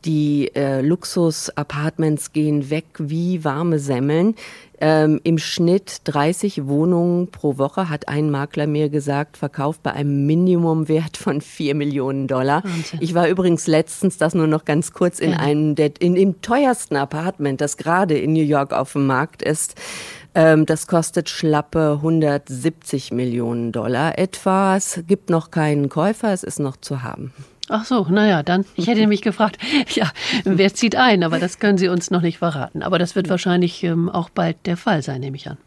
[0.05, 4.35] Die äh, Luxus-Apartments gehen weg wie warme Semmeln.
[4.81, 10.27] Ähm, Im Schnitt 30 Wohnungen pro Woche, hat ein Makler mir gesagt, verkauft bei einem
[10.27, 12.65] Minimumwert von 4 Millionen Dollar.
[12.65, 12.99] Wahnsinn.
[13.01, 16.97] Ich war übrigens letztens, das nur noch ganz kurz, in einem, der, in dem teuersten
[16.97, 19.77] Apartment, das gerade in New York auf dem Markt ist.
[20.35, 24.77] Ähm, das kostet schlappe 170 Millionen Dollar etwa.
[24.77, 27.33] Es gibt noch keinen Käufer, es ist noch zu haben.
[27.69, 28.65] Ach so, naja, dann.
[28.77, 29.59] Ich hätte nämlich gefragt,
[29.95, 30.11] ja,
[30.45, 31.23] wer zieht ein?
[31.23, 32.83] Aber das können Sie uns noch nicht verraten.
[32.83, 35.59] Aber das wird wahrscheinlich ähm, auch bald der Fall sein, nehme ich an.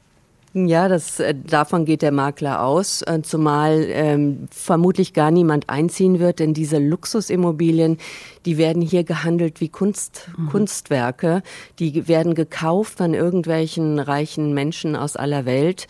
[0.58, 6.20] Ja, das, äh, davon geht der Makler aus, äh, zumal ähm, vermutlich gar niemand einziehen
[6.20, 7.98] wird, denn diese Luxusimmobilien,
[8.46, 10.48] die werden hier gehandelt wie Kunst, mhm.
[10.48, 11.44] Kunstwerke.
[11.80, 15.88] Die werden gekauft von irgendwelchen reichen Menschen aus aller Welt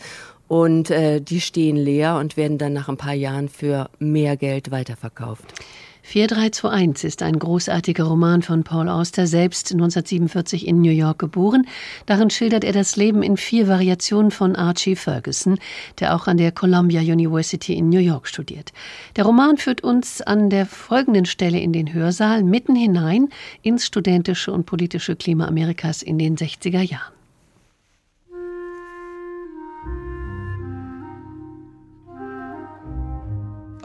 [0.48, 4.72] und äh, die stehen leer und werden dann nach ein paar Jahren für mehr Geld
[4.72, 5.44] weiterverkauft.
[6.08, 11.66] 4321 ist ein großartiger Roman von Paul Auster, selbst 1947 in New York geboren.
[12.06, 15.58] Darin schildert er das Leben in vier Variationen von Archie Ferguson,
[15.98, 18.72] der auch an der Columbia University in New York studiert.
[19.16, 23.28] Der Roman führt uns an der folgenden Stelle in den Hörsaal mitten hinein
[23.62, 27.15] ins studentische und politische Klima Amerikas in den 60er Jahren.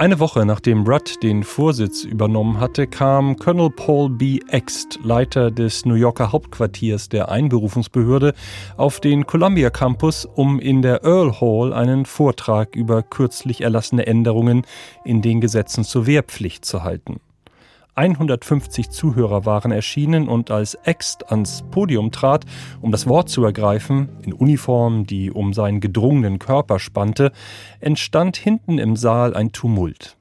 [0.01, 4.39] Eine Woche nachdem Rudd den Vorsitz übernommen hatte, kam Colonel Paul B.
[4.47, 8.33] Ext, Leiter des New Yorker Hauptquartiers der Einberufungsbehörde,
[8.77, 14.65] auf den Columbia Campus, um in der Earl Hall einen Vortrag über kürzlich erlassene Änderungen
[15.05, 17.19] in den Gesetzen zur Wehrpflicht zu halten.
[17.95, 22.45] 150 Zuhörer waren erschienen und als Ext ans Podium trat,
[22.81, 27.31] um das Wort zu ergreifen, in Uniform, die um seinen gedrungenen Körper spannte,
[27.79, 30.17] entstand hinten im Saal ein Tumult.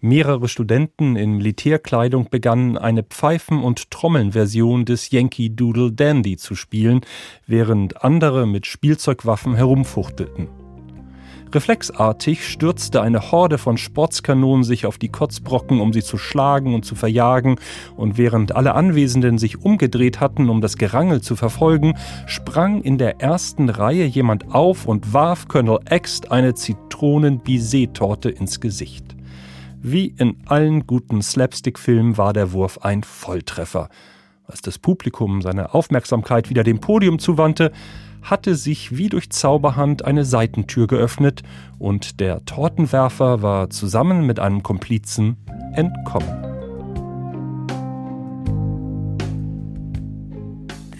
[0.00, 7.00] Mehrere Studenten in Militärkleidung begannen eine Pfeifen- und Trommelnversion des Yankee Doodle Dandy zu spielen,
[7.46, 10.65] während andere mit Spielzeugwaffen herumfuchtelten.
[11.52, 16.84] Reflexartig stürzte eine Horde von Sportskanonen sich auf die Kotzbrocken, um sie zu schlagen und
[16.84, 17.56] zu verjagen,
[17.96, 21.94] und während alle Anwesenden sich umgedreht hatten, um das Gerangel zu verfolgen,
[22.26, 29.16] sprang in der ersten Reihe jemand auf und warf Colonel Ext eine Zitronen-Bisee-Torte ins Gesicht.
[29.80, 33.88] Wie in allen guten Slapstick-Filmen war der Wurf ein Volltreffer.
[34.48, 37.72] Als das Publikum seine Aufmerksamkeit wieder dem Podium zuwandte,
[38.22, 41.42] hatte sich wie durch Zauberhand eine Seitentür geöffnet
[41.78, 45.36] und der Tortenwerfer war zusammen mit einem Komplizen
[45.74, 46.55] entkommen.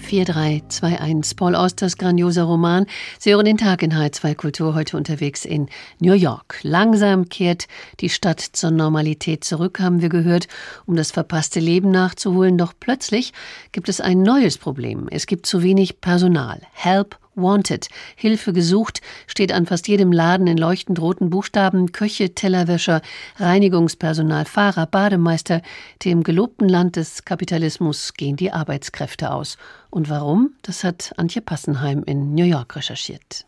[0.07, 1.37] 4321.
[1.37, 2.87] Paul Austers grandioser Roman.
[3.19, 6.61] Sie hören den Tag in H2 Kultur heute unterwegs in New York.
[6.62, 7.66] Langsam kehrt
[8.01, 10.47] die Stadt zur Normalität zurück, haben wir gehört,
[10.87, 12.57] um das verpasste Leben nachzuholen.
[12.57, 13.33] Doch plötzlich
[13.73, 15.09] gibt es ein neues Problem.
[15.11, 16.61] Es gibt zu wenig Personal.
[16.73, 17.88] Help Wanted.
[18.16, 21.92] Hilfe gesucht steht an fast jedem Laden in leuchtend roten Buchstaben.
[21.92, 23.03] Köche, Tellerwäscher,
[23.37, 25.62] Reinigungspersonal, Fahrer, Bademeister.
[26.05, 29.59] Dem gelobten Land des Kapitalismus gehen die Arbeitskräfte aus.
[29.90, 30.51] Und warum?
[30.62, 33.46] Das hat Antje Passenheim in New York recherchiert.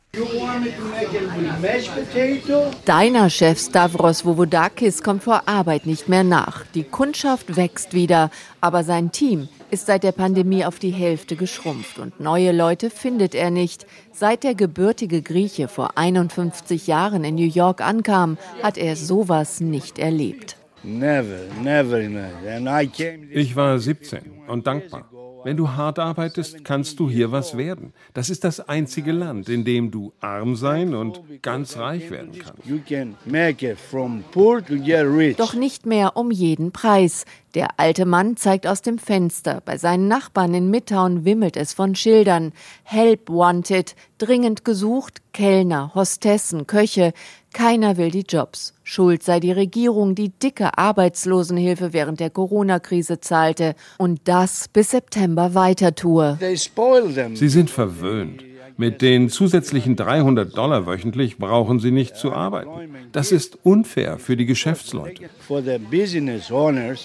[2.84, 6.64] Deiner Chef Stavros Vovodakis kommt vor Arbeit nicht mehr nach.
[6.74, 11.98] Die Kundschaft wächst wieder, aber sein Team ist seit der Pandemie auf die Hälfte geschrumpft
[11.98, 13.86] und neue Leute findet er nicht.
[14.12, 19.98] Seit der gebürtige Grieche vor 51 Jahren in New York ankam, hat er sowas nicht
[19.98, 20.56] erlebt.
[23.32, 25.08] Ich war 17 und dankbar.
[25.44, 27.92] Wenn du hart arbeitest, kannst du hier was werden.
[28.12, 32.62] Das ist das einzige Land, in dem du arm sein und ganz reich werden kannst.
[35.38, 37.24] Doch nicht mehr um jeden Preis.
[37.58, 39.60] Der alte Mann zeigt aus dem Fenster.
[39.64, 42.52] Bei seinen Nachbarn in Midtown wimmelt es von Schildern.
[42.84, 47.12] Help wanted, dringend gesucht, Kellner, Hostessen, Köche.
[47.52, 48.74] Keiner will die Jobs.
[48.84, 55.54] Schuld sei die Regierung, die dicke Arbeitslosenhilfe während der Corona-Krise zahlte und das bis September
[55.54, 56.38] weiter tue.
[56.38, 58.44] Sie sind verwöhnt.
[58.80, 62.70] Mit den zusätzlichen 300 Dollar wöchentlich brauchen sie nicht zu arbeiten.
[63.10, 65.28] Das ist unfair für die Geschäftsleute.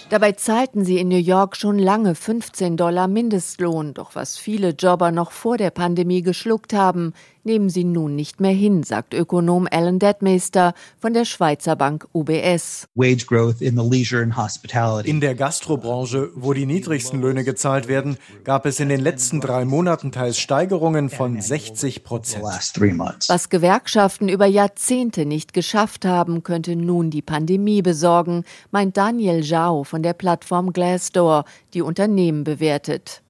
[0.08, 3.92] Dabei zahlten sie in New York schon lange 15 Dollar Mindestlohn.
[3.92, 7.12] Doch was viele Jobber noch vor der Pandemie geschluckt haben,
[7.44, 12.86] nehmen sie nun nicht mehr hin, sagt Ökonom Alan Detmeister von der Schweizer Bank UBS.
[12.94, 15.08] Wage growth in the leisure and hospitality.
[15.08, 19.64] In der Gastrobranche, wo die niedrigsten Löhne gezahlt werden, gab es in den letzten drei
[19.64, 22.44] Monaten teils Steigerungen von 60 Prozent.
[22.44, 29.84] Was Gewerkschaften über Jahrzehnte nicht geschafft haben, könnte nun die Pandemie besorgen, meint Daniel Zhao
[29.84, 33.23] von der Plattform Glassdoor, die Unternehmen bewertet.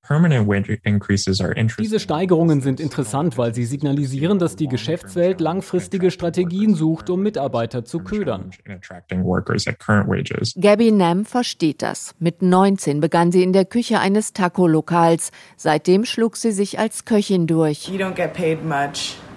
[1.82, 7.84] Diese Steigerungen sind interessant, weil sie signalisieren, dass die Geschäftswelt langfristige Strategien sucht, um Mitarbeiter
[7.84, 8.50] zu ködern.
[10.60, 12.14] Gabby Nam versteht das.
[12.18, 15.30] Mit 19 begann sie in der Küche eines Taco-Lokals.
[15.56, 17.90] Seitdem schlug sie sich als Köchin durch.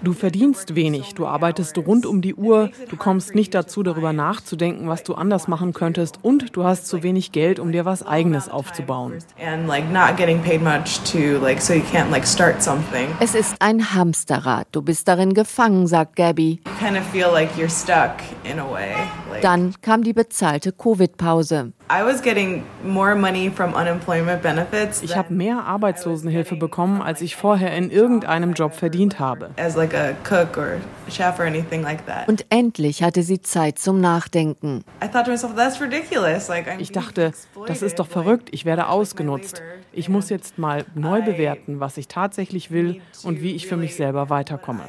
[0.04, 4.88] Du verdienst wenig, du arbeitest rund um die Uhr, du kommst nicht dazu, darüber nachzudenken,
[4.88, 8.48] was du anders machen könntest und du hast zu wenig Geld, um dir was eigenes
[8.48, 9.14] aufzubauen.
[9.44, 13.08] and like not getting paid much to like so you can't like start something.
[13.20, 14.68] Es ist ein Hamsterrad.
[14.72, 16.62] Du bist darin gefangen, sagt Gabby.
[19.42, 21.74] Dann kam die bezahlte Covid-Pause.
[21.90, 27.38] I was getting more money from unemployment benefits Ich habe mehr Arbeitslosenhilfe bekommen, als ich
[27.38, 29.52] vorher in irgendeinem Job verdient habe.
[29.56, 32.28] as like a cook or chef or anything like that.
[32.28, 34.84] Und endlich hatte sie Zeit zum Nachdenken.
[35.02, 36.50] I thought to myself, that's ridiculous.
[36.50, 37.32] Like I'm Ich dachte,
[37.68, 39.62] das ist doch verrückt, ich werde ausgenutzt.
[39.94, 43.96] Ich muss jetzt mal neu bewerten, was ich tatsächlich will und wie ich für mich
[43.96, 44.84] selber weiterkomme.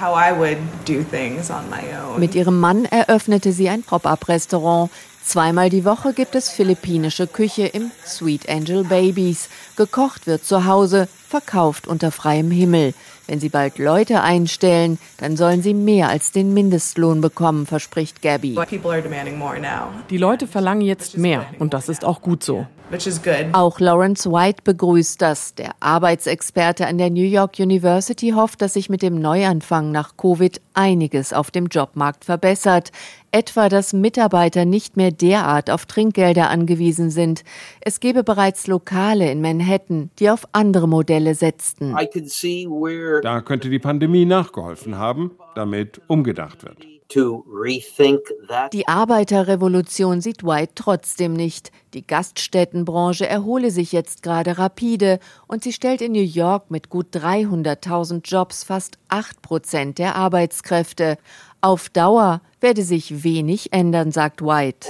[0.00, 2.20] how I would do things on my own.
[2.20, 4.90] Mit ihrem Mann eröffnete sie ein Pop-up-Restaurant.
[5.26, 9.48] Zweimal die Woche gibt es philippinische Küche im Sweet Angel Babies.
[9.74, 12.94] Gekocht wird zu Hause, verkauft unter freiem Himmel.
[13.26, 18.56] Wenn sie bald Leute einstellen, dann sollen sie mehr als den Mindestlohn bekommen, verspricht Gabby.
[20.10, 22.68] Die Leute verlangen jetzt mehr und das ist auch gut so.
[22.90, 23.46] Which is good.
[23.52, 25.54] Auch Lawrence White begrüßt das.
[25.54, 30.60] Der Arbeitsexperte an der New York University hofft, dass sich mit dem Neuanfang nach Covid
[30.74, 32.92] einiges auf dem Jobmarkt verbessert.
[33.32, 37.44] Etwa, dass Mitarbeiter nicht mehr derart auf Trinkgelder angewiesen sind.
[37.80, 41.94] Es gebe bereits Lokale in Manhattan, die auf andere Modelle setzten.
[43.22, 46.95] Da könnte die Pandemie nachgeholfen haben, damit umgedacht wird.
[47.14, 51.70] Die Arbeiterrevolution sieht White trotzdem nicht.
[51.94, 57.06] Die Gaststättenbranche erhole sich jetzt gerade rapide und sie stellt in New York mit gut
[57.12, 61.16] 300.000 Jobs fast 8 Prozent der Arbeitskräfte.
[61.60, 64.88] Auf Dauer werde sich wenig ändern, sagt White.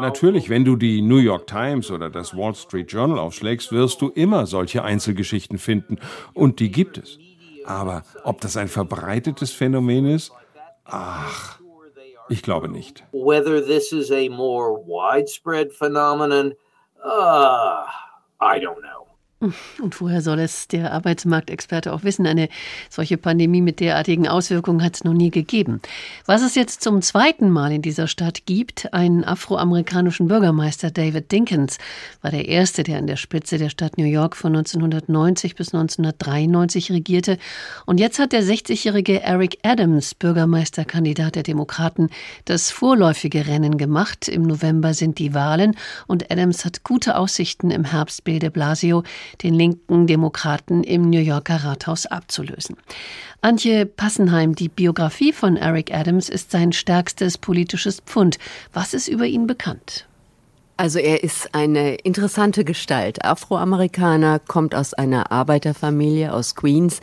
[0.00, 4.08] Natürlich, wenn du die New York Times oder das Wall Street Journal aufschlägst, wirst du
[4.08, 5.98] immer solche Einzelgeschichten finden.
[6.34, 7.18] Und die gibt es.
[7.66, 10.32] Aber ob das ein verbreitetes Phänomen ist?
[10.84, 11.58] Ach,
[12.28, 13.04] ich glaube nicht.
[13.12, 16.54] Whether this is a more widespread phenomenon,
[17.04, 17.84] uh,
[18.40, 18.95] I don't know.
[19.38, 22.26] Und woher soll es der Arbeitsmarktexperte auch wissen?
[22.26, 22.48] Eine
[22.88, 25.82] solche Pandemie mit derartigen Auswirkungen hat es noch nie gegeben.
[26.24, 31.76] Was es jetzt zum zweiten Mal in dieser Stadt gibt, einen afroamerikanischen Bürgermeister David Dinkins,
[32.22, 36.92] war der erste, der an der Spitze der Stadt New York von 1990 bis 1993
[36.92, 37.36] regierte.
[37.84, 42.08] Und jetzt hat der 60-jährige Eric Adams, Bürgermeisterkandidat der Demokraten,
[42.46, 44.28] das vorläufige Rennen gemacht.
[44.28, 49.02] Im November sind die Wahlen und Adams hat gute Aussichten im Herbst Bill de Blasio
[49.42, 52.76] den linken Demokraten im New Yorker Rathaus abzulösen.
[53.40, 58.38] Antje Passenheim, die Biografie von Eric Adams ist sein stärkstes politisches Pfund.
[58.72, 60.06] Was ist über ihn bekannt?
[60.78, 63.24] Also er ist eine interessante Gestalt.
[63.24, 67.00] Afroamerikaner, kommt aus einer Arbeiterfamilie aus Queens,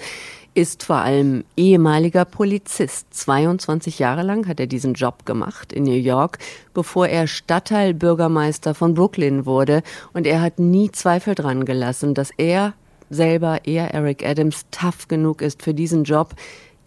[0.53, 3.07] ist vor allem ehemaliger Polizist.
[3.13, 6.39] 22 Jahre lang hat er diesen Job gemacht in New York,
[6.73, 9.83] bevor er Stadtteilbürgermeister von Brooklyn wurde.
[10.13, 12.73] Und er hat nie Zweifel dran gelassen, dass er
[13.09, 16.33] selber, er, Eric Adams, tough genug ist für diesen Job,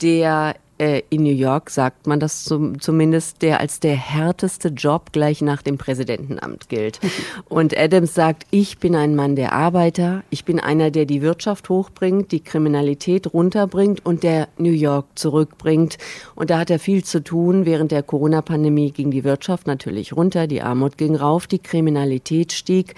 [0.02, 5.12] der äh, in New York sagt man das zum, zumindest, der als der härteste Job
[5.12, 7.00] gleich nach dem Präsidentenamt gilt.
[7.48, 11.68] Und Adams sagt, ich bin ein Mann der Arbeiter, ich bin einer, der die Wirtschaft
[11.68, 15.98] hochbringt, die Kriminalität runterbringt und der New York zurückbringt.
[16.34, 17.66] Und da hat er viel zu tun.
[17.66, 22.94] Während der Corona-Pandemie ging die Wirtschaft natürlich runter, die Armut ging rauf, die Kriminalität stieg.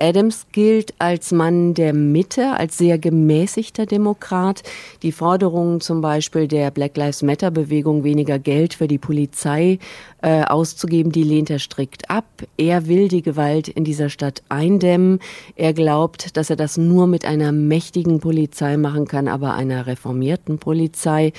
[0.00, 4.62] Adams gilt als Mann der Mitte, als sehr gemäßigter Demokrat.
[5.02, 9.78] Die Forderungen zum Beispiel der Black Lives Matter Bewegung, weniger Geld für die Polizei
[10.22, 12.24] äh, auszugeben, die lehnt er strikt ab.
[12.56, 15.20] Er will die Gewalt in dieser Stadt eindämmen.
[15.56, 20.58] Er glaubt, dass er das nur mit einer mächtigen Polizei machen kann, aber einer reformierten
[20.58, 21.32] Polizei.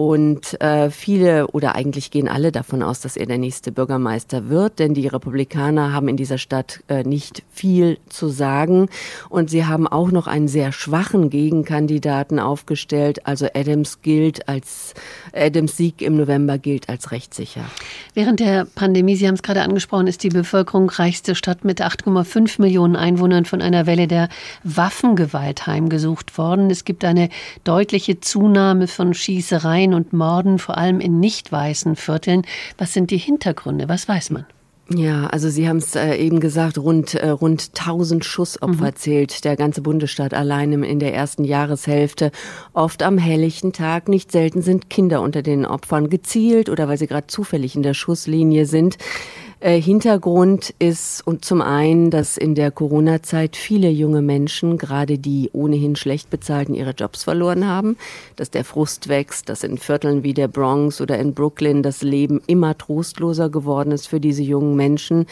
[0.00, 4.78] Und äh, viele oder eigentlich gehen alle davon aus, dass er der nächste Bürgermeister wird,
[4.78, 8.88] denn die Republikaner haben in dieser Stadt äh, nicht viel zu sagen.
[9.28, 13.26] Und sie haben auch noch einen sehr schwachen Gegenkandidaten aufgestellt.
[13.26, 14.94] Also Adams gilt als,
[15.32, 17.64] Adams Sieg im November gilt als rechtssicher.
[18.14, 22.60] Während der Pandemie, Sie haben es gerade angesprochen, ist die Bevölkerung reichste Stadt mit 8,5
[22.60, 24.28] Millionen Einwohnern von einer Welle der
[24.64, 26.70] Waffengewalt heimgesucht worden.
[26.70, 27.28] Es gibt eine
[27.64, 32.42] deutliche Zunahme von Schießereien und Morden, vor allem in nicht weißen Vierteln.
[32.78, 33.88] Was sind die Hintergründe?
[33.88, 34.46] Was weiß man?
[34.92, 38.96] Ja, also Sie haben es äh, eben gesagt, rund, äh, rund 1000 Schussopfer Mhm.
[38.96, 42.32] zählt der ganze Bundesstaat allein in der ersten Jahreshälfte.
[42.72, 47.06] Oft am helllichten Tag, nicht selten sind Kinder unter den Opfern gezielt oder weil sie
[47.06, 48.98] gerade zufällig in der Schusslinie sind.
[49.62, 55.50] Äh, Hintergrund ist und zum einen, dass in der Corona-Zeit viele junge Menschen, gerade die
[55.52, 57.98] ohnehin schlecht bezahlten, ihre Jobs verloren haben,
[58.36, 62.40] dass der Frust wächst, dass in Vierteln wie der Bronx oder in Brooklyn das Leben
[62.46, 65.26] immer trostloser geworden ist für diese jungen Menschen.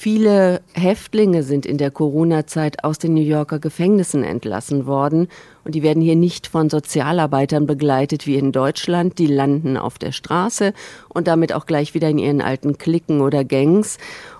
[0.00, 5.26] Viele Häftlinge sind in der Corona-Zeit aus den New Yorker Gefängnissen entlassen worden
[5.64, 9.18] und die werden hier nicht von Sozialarbeitern begleitet wie in Deutschland.
[9.18, 10.72] Die landen auf der Straße
[11.08, 13.98] und damit auch gleich wieder in ihren alten Cliquen oder Gangs.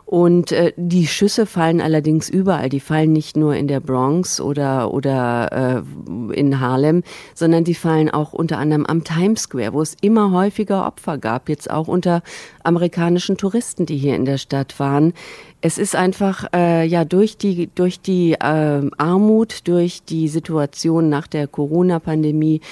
[0.09, 2.70] Und äh, die Schüsse fallen allerdings überall.
[2.70, 7.02] Die fallen nicht nur in der Bronx oder, oder äh, in Harlem,
[7.34, 11.50] sondern die fallen auch unter anderem am Times Square, wo es immer häufiger Opfer gab,
[11.50, 12.22] jetzt auch unter
[12.64, 15.12] amerikanischen Touristen, die hier in der Stadt waren.
[15.61, 21.26] Es ist einfach äh, ja durch die durch die äh, Armut, durch die Situation nach
[21.26, 22.62] der Corona-Pandemie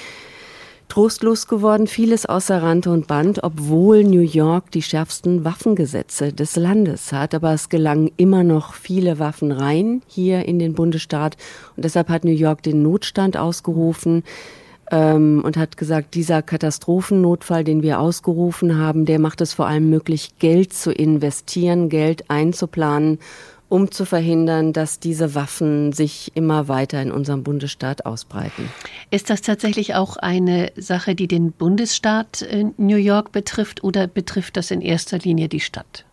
[0.87, 7.11] trostlos geworden, vieles außer Rand und Band, obwohl New York die schärfsten Waffengesetze des Landes
[7.11, 7.35] hat.
[7.35, 11.37] Aber es gelangen immer noch viele Waffen rein hier in den Bundesstaat.
[11.75, 14.23] Und deshalb hat New York den Notstand ausgerufen
[14.91, 19.89] ähm, und hat gesagt, dieser Katastrophennotfall, den wir ausgerufen haben, der macht es vor allem
[19.89, 23.19] möglich, Geld zu investieren, Geld einzuplanen
[23.69, 28.69] um zu verhindern, dass diese Waffen sich immer weiter in unserem Bundesstaat ausbreiten.
[29.11, 34.57] Ist das tatsächlich auch eine Sache, die den Bundesstaat äh, New York betrifft oder betrifft
[34.57, 36.06] das in erster Linie die Stadt?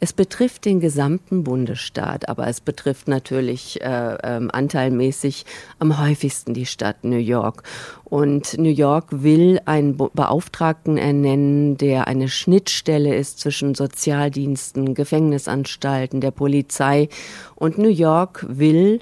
[0.00, 5.44] Es betrifft den gesamten Bundesstaat, aber es betrifft natürlich äh, ähm, anteilmäßig
[5.78, 7.62] am häufigsten die Stadt New York.
[8.04, 16.30] Und New York will einen Beauftragten ernennen, der eine Schnittstelle ist zwischen Sozialdiensten, Gefängnisanstalten, der
[16.30, 17.08] Polizei.
[17.54, 19.00] Und New York will,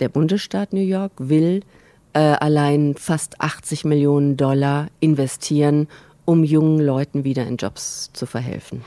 [0.00, 1.62] der Bundesstaat New York will
[2.14, 5.88] äh, allein fast 80 Millionen Dollar investieren,
[6.24, 8.82] um jungen Leuten wieder in Jobs zu verhelfen.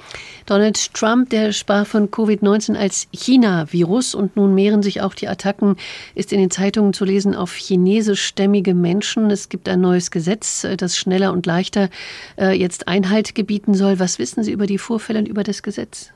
[0.45, 5.75] Donald Trump, der sprach von Covid-19 als China-Virus und nun mehren sich auch die Attacken,
[6.15, 9.29] ist in den Zeitungen zu lesen auf chinesischstämmige Menschen.
[9.29, 11.89] Es gibt ein neues Gesetz, äh, das schneller und leichter
[12.37, 13.99] äh, jetzt Einhalt gebieten soll.
[13.99, 16.11] Was wissen Sie über die Vorfälle und über das Gesetz?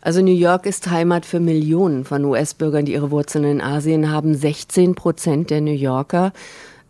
[0.00, 4.34] Also New York ist Heimat für Millionen von US-Bürgern, die ihre Wurzeln in Asien haben.
[4.34, 6.32] 16 Prozent der New Yorker,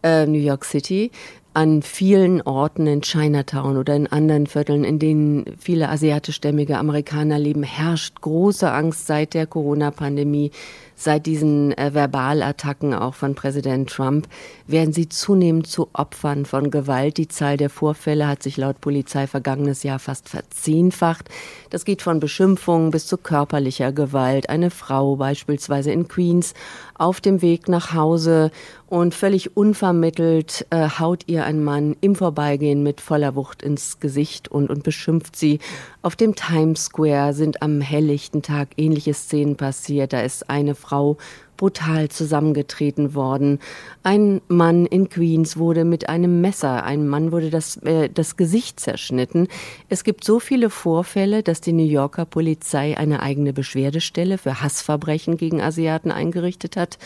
[0.02, 1.11] äh, New York City,
[1.57, 7.62] an vielen Orten in Chinatown oder in anderen Vierteln, in denen viele asiatischstämmige Amerikaner leben,
[7.62, 10.50] herrscht große Angst seit der Corona-Pandemie,
[10.96, 14.28] seit diesen äh, Verbalattacken auch von Präsident Trump,
[14.66, 17.16] werden sie zunehmend zu Opfern von Gewalt.
[17.16, 21.30] Die Zahl der Vorfälle hat sich laut Polizei vergangenes Jahr fast verzehnfacht.
[21.77, 24.49] Das geht von Beschimpfungen bis zu körperlicher Gewalt.
[24.49, 26.55] Eine Frau beispielsweise in Queens
[26.95, 28.51] auf dem Weg nach Hause
[28.87, 34.49] und völlig unvermittelt äh, haut ihr ein Mann im Vorbeigehen mit voller Wucht ins Gesicht
[34.49, 35.59] und, und beschimpft sie.
[36.01, 40.14] Auf dem Times Square sind am helllichten Tag ähnliche Szenen passiert.
[40.14, 41.18] Da ist eine Frau
[41.57, 43.61] brutal zusammengetreten worden.
[44.02, 48.80] Ein Mann in Queens wurde mit einem Messer, einem Mann wurde das, äh, das Gesicht
[48.80, 49.48] zerschnitten.
[49.88, 55.36] Es gibt so viele Vorfälle, dass die New Yorker Polizei eine eigene Beschwerdestelle für Hassverbrechen
[55.36, 56.98] gegen Asiaten eingerichtet hat.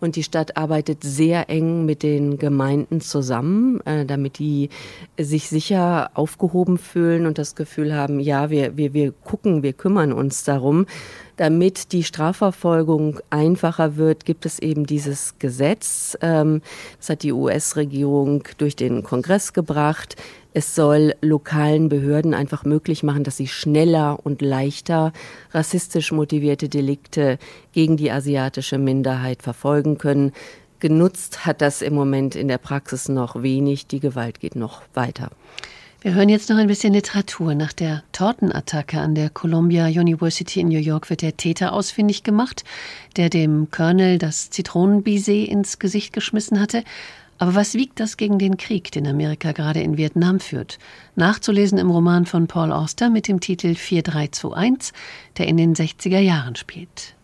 [0.00, 4.70] Und die Stadt arbeitet sehr eng mit den Gemeinden zusammen, äh, damit die
[5.18, 10.12] sich sicher aufgehoben fühlen und das Gefühl haben, ja, wir, wir, wir gucken, wir kümmern
[10.12, 10.86] uns darum.
[11.36, 16.16] Damit die Strafverfolgung einfacher wird, gibt es eben dieses Gesetz.
[16.20, 16.60] Ähm,
[16.98, 20.16] das hat die US-Regierung durch den Kongress gebracht.
[20.52, 25.12] Es soll lokalen Behörden einfach möglich machen, dass sie schneller und leichter
[25.52, 27.38] rassistisch motivierte Delikte
[27.72, 30.32] gegen die asiatische Minderheit verfolgen können.
[30.80, 33.86] Genutzt hat das im Moment in der Praxis noch wenig.
[33.86, 35.30] Die Gewalt geht noch weiter.
[36.02, 37.54] Wir hören jetzt noch ein bisschen Literatur.
[37.54, 42.64] Nach der Tortenattacke an der Columbia University in New York wird der Täter ausfindig gemacht,
[43.16, 46.84] der dem Colonel das Zitronenbisee ins Gesicht geschmissen hatte.
[47.40, 50.78] Aber was wiegt das gegen den Krieg, den Amerika gerade in Vietnam führt?
[51.16, 54.92] Nachzulesen im Roman von Paul Auster mit dem Titel 4321,
[55.38, 57.16] der in den 60er Jahren spielt.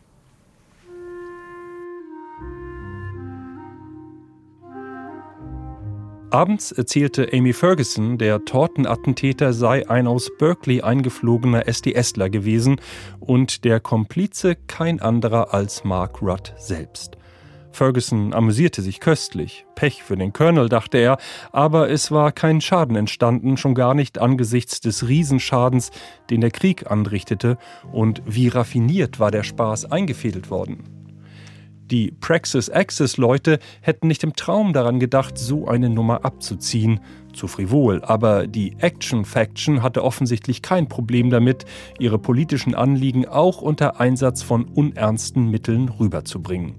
[6.30, 12.80] Abends erzählte Amy Ferguson, der Tortenattentäter sei ein aus Berkeley eingeflogener SDSler gewesen
[13.20, 17.18] und der Komplize kein anderer als Mark Rudd selbst.
[17.76, 19.66] Ferguson amüsierte sich köstlich.
[19.74, 21.18] Pech für den Colonel, dachte er,
[21.52, 25.90] aber es war kein Schaden entstanden, schon gar nicht angesichts des Riesenschadens,
[26.30, 27.58] den der Krieg anrichtete,
[27.92, 30.84] und wie raffiniert war der Spaß eingefädelt worden.
[31.90, 36.98] Die Praxis Access Leute hätten nicht im Traum daran gedacht, so eine Nummer abzuziehen.
[37.32, 41.66] Zu frivol, aber die Action Faction hatte offensichtlich kein Problem damit,
[42.00, 46.74] ihre politischen Anliegen auch unter Einsatz von unernsten Mitteln rüberzubringen.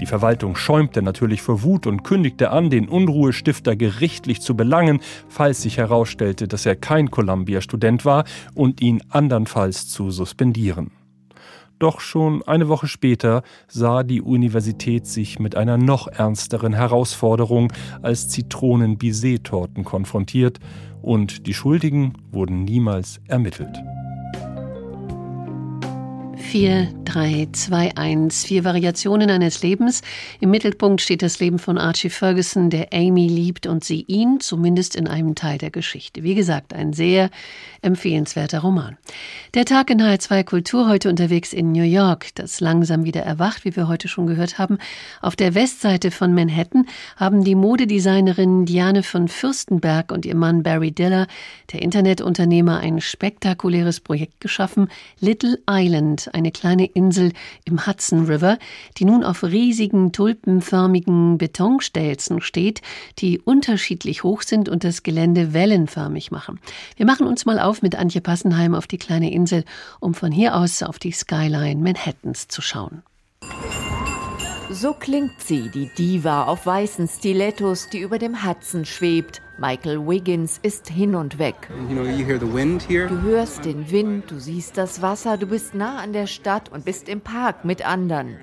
[0.00, 5.62] Die Verwaltung schäumte natürlich vor Wut und kündigte an, den Unruhestifter gerichtlich zu belangen, falls
[5.62, 8.24] sich herausstellte, dass er kein Columbia-Student war
[8.54, 10.90] und ihn andernfalls zu suspendieren.
[11.78, 18.28] Doch schon eine Woche später sah die Universität sich mit einer noch ernsteren Herausforderung als
[18.28, 20.58] Zitronen-Bisee-Torten konfrontiert
[21.02, 23.76] und die Schuldigen wurden niemals ermittelt.
[26.56, 28.46] 4, 3, 2, 1.
[28.46, 30.00] Vier Variationen eines Lebens.
[30.40, 34.96] Im Mittelpunkt steht das Leben von Archie Ferguson, der Amy liebt und sie ihn, zumindest
[34.96, 36.22] in einem Teil der Geschichte.
[36.22, 37.28] Wie gesagt, ein sehr
[37.82, 38.96] empfehlenswerter Roman.
[39.52, 43.76] Der Tag in H2 Kultur heute unterwegs in New York, das langsam wieder erwacht, wie
[43.76, 44.78] wir heute schon gehört haben.
[45.20, 46.86] Auf der Westseite von Manhattan
[47.16, 51.26] haben die Modedesignerin Diane von Fürstenberg und ihr Mann Barry Diller,
[51.72, 54.88] der Internetunternehmer, ein spektakuläres Projekt geschaffen,
[55.20, 57.32] Little Island, eine kleine Insel
[57.64, 58.58] im Hudson River,
[58.96, 62.82] die nun auf riesigen tulpenförmigen Betonstelzen steht,
[63.18, 66.60] die unterschiedlich hoch sind und das Gelände wellenförmig machen.
[66.96, 69.64] Wir machen uns mal auf mit Antje Passenheim auf die kleine Insel,
[70.00, 73.02] um von hier aus auf die Skyline Manhattans zu schauen.
[74.70, 79.40] So klingt sie, die Diva auf weißen Stilettos, die über dem Hudson schwebt.
[79.58, 81.54] Michael Wiggins ist hin und weg.
[81.88, 83.06] You know, you.
[83.06, 86.84] Du hörst den Wind, du siehst das Wasser, du bist nah an der Stadt und
[86.84, 88.36] bist im Park mit anderen.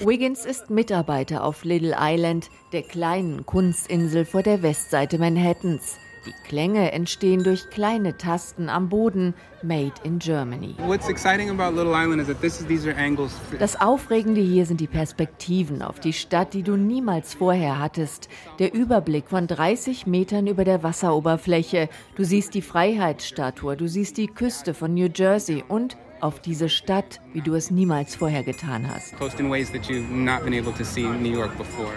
[0.00, 5.98] Wiggins ist Mitarbeiter auf Little Island, der kleinen Kunstinsel vor der Westseite Manhattans.
[6.26, 10.74] Die Klänge entstehen durch kleine Tasten am Boden, made in Germany.
[10.86, 13.32] What's exciting about Little Island is that this is these are angles.
[13.48, 18.28] for- Das Aufregende hier sind die Perspektiven auf die Stadt, die du niemals vorher hattest.
[18.58, 21.88] Der Überblick von 30 Metern über der Wasseroberfläche.
[22.16, 27.20] Du siehst die Freiheitsstatue, du siehst die Küste von New Jersey und auf diese Stadt,
[27.32, 29.14] wie du es niemals vorher getan hast.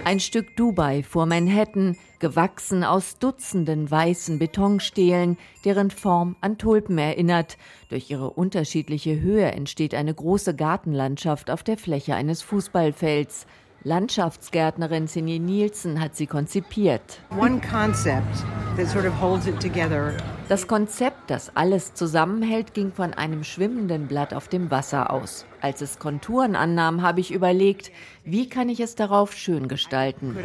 [0.04, 7.58] Ein Stück Dubai vor Manhattan, gewachsen aus Dutzenden weißen Betonstelen, deren Form an Tulpen erinnert.
[7.90, 13.48] Durch ihre unterschiedliche Höhe entsteht eine große Gartenlandschaft auf der Fläche eines Fußballfelds.
[13.84, 17.22] Landschaftsgärtnerin Sinje Nielsen hat sie konzipiert.
[17.40, 18.44] One concept
[18.76, 20.14] that sort of holds it together
[20.50, 25.46] Das Konzept, das alles zusammenhält, ging von einem schwimmenden Blatt auf dem Wasser aus.
[25.62, 27.92] Als es Konturen annahm, habe ich überlegt,
[28.26, 30.36] wie kann ich es darauf schön gestalten.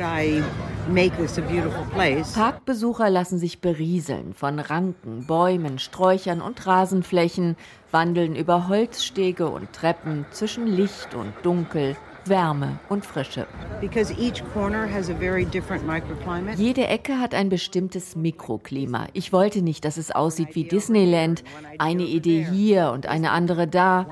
[2.35, 7.57] Parkbesucher lassen sich berieseln von Ranken, Bäumen, Sträuchern und Rasenflächen,
[7.91, 11.97] wandeln über Holzstege und Treppen zwischen Licht und Dunkel,
[12.29, 13.47] Wärme und Frische.
[16.57, 19.07] Jede Ecke hat ein bestimmtes Mikroklima.
[19.13, 21.45] Ich wollte nicht, dass es aussieht wie Disneyland.
[21.79, 24.07] Eine Idee hier und eine andere da.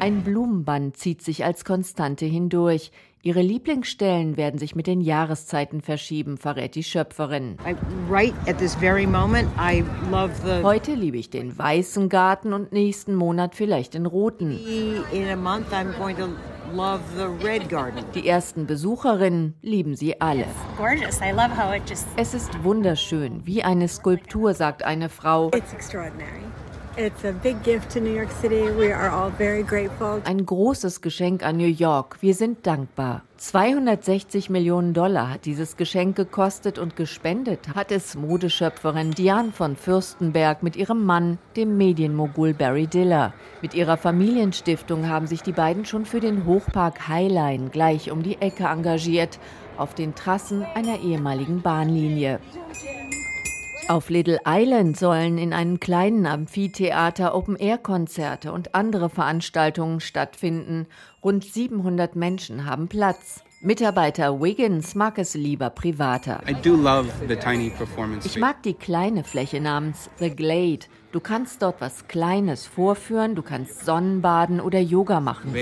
[0.00, 2.90] Ein Blumenband zieht sich als Konstante hindurch.
[3.26, 7.56] Ihre Lieblingsstellen werden sich mit den Jahreszeiten verschieben, verrät die Schöpferin.
[7.66, 7.74] I,
[8.08, 10.62] right at this very moment, I love the.
[10.62, 14.60] Heute liebe ich den weißen Garten und nächsten Monat vielleicht den roten.
[15.10, 16.28] In a month, I'm going to
[16.72, 18.04] love the red garden.
[18.14, 20.44] Die ersten Besucherinnen lieben sie alle.
[22.16, 25.50] Es ist wunderschön, wie eine Skulptur, sagt eine Frau.
[30.24, 32.16] Ein großes Geschenk an New York.
[32.22, 33.22] Wir sind dankbar.
[33.36, 40.62] 260 Millionen Dollar hat dieses Geschenk gekostet und gespendet hat es Modeschöpferin Diane von Fürstenberg
[40.62, 43.34] mit ihrem Mann, dem Medienmogul Barry Diller.
[43.60, 48.40] Mit ihrer Familienstiftung haben sich die beiden schon für den Hochpark Highline gleich um die
[48.40, 49.38] Ecke engagiert,
[49.76, 52.40] auf den Trassen einer ehemaligen Bahnlinie.
[53.88, 60.88] Auf Little Island sollen in einem kleinen Amphitheater Open-Air-Konzerte und andere Veranstaltungen stattfinden.
[61.22, 63.44] Rund 700 Menschen haben Platz.
[63.60, 66.40] Mitarbeiter Wiggins mag es lieber privater.
[66.48, 70.86] I do love the tiny performance Ich mag die kleine Fläche namens The Glade.
[71.12, 75.52] Du kannst dort was Kleines vorführen, du kannst Sonnenbaden oder Yoga machen.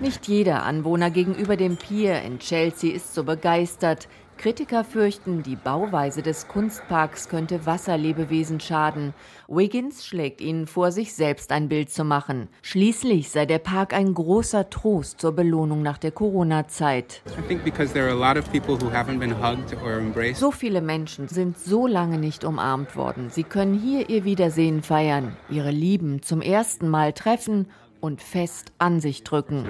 [0.00, 4.08] Nicht jeder Anwohner gegenüber dem Pier in Chelsea ist so begeistert.
[4.44, 9.14] Kritiker fürchten, die Bauweise des Kunstparks könnte Wasserlebewesen schaden.
[9.48, 12.48] Wiggins schlägt ihnen vor, sich selbst ein Bild zu machen.
[12.60, 17.22] Schließlich sei der Park ein großer Trost zur Belohnung nach der Corona-Zeit.
[20.34, 23.30] So viele Menschen sind so lange nicht umarmt worden.
[23.30, 27.70] Sie können hier ihr Wiedersehen feiern, ihre Lieben zum ersten Mal treffen
[28.04, 29.66] und fest an sich drücken.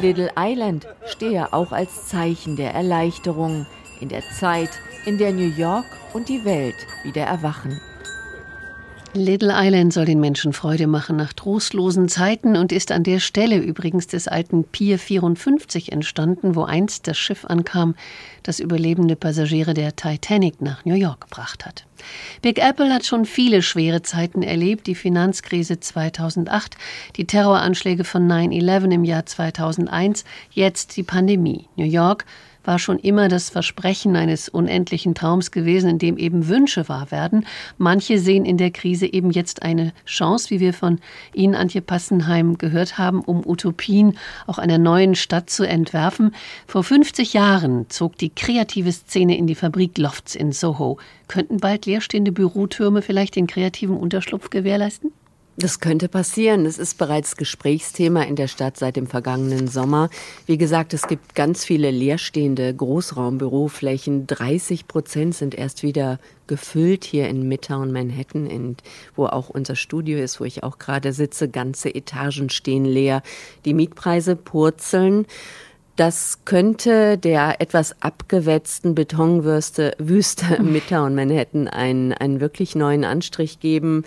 [0.00, 3.66] Little Island stehe auch als Zeichen der Erleichterung
[4.00, 4.70] in der Zeit,
[5.04, 7.82] in der New York und die Welt wieder erwachen.
[9.18, 13.56] Little Island soll den Menschen Freude machen nach trostlosen Zeiten und ist an der Stelle
[13.56, 17.94] übrigens des alten Pier 54 entstanden, wo einst das Schiff ankam,
[18.42, 21.86] das überlebende Passagiere der Titanic nach New York gebracht hat.
[22.42, 26.76] Big Apple hat schon viele schwere Zeiten erlebt, die Finanzkrise 2008,
[27.16, 31.68] die Terroranschläge von 9-11 im Jahr 2001, jetzt die Pandemie.
[31.76, 32.24] New York
[32.66, 37.46] war schon immer das Versprechen eines unendlichen Traums gewesen, in dem eben Wünsche wahr werden.
[37.78, 40.98] Manche sehen in der Krise eben jetzt eine Chance, wie wir von
[41.34, 46.34] Ihnen, Antje Passenheim, gehört haben, um Utopien auch einer neuen Stadt zu entwerfen.
[46.66, 50.98] Vor 50 Jahren zog die kreative Szene in die Fabrik Lofts in Soho.
[51.28, 55.12] Könnten bald leerstehende Bürotürme vielleicht den kreativen Unterschlupf gewährleisten?
[55.58, 56.66] Das könnte passieren.
[56.66, 60.10] Es ist bereits Gesprächsthema in der Stadt seit dem vergangenen Sommer.
[60.44, 64.26] Wie gesagt, es gibt ganz viele leerstehende Großraumbüroflächen.
[64.26, 68.76] 30 Prozent sind erst wieder gefüllt hier in Midtown Manhattan, in,
[69.14, 71.48] wo auch unser Studio ist, wo ich auch gerade sitze.
[71.48, 73.22] Ganze Etagen stehen leer.
[73.64, 75.24] Die Mietpreise purzeln.
[75.96, 84.04] Das könnte der etwas abgewetzten Betonwüste Wüste Midtown Manhattan einen, einen wirklich neuen Anstrich geben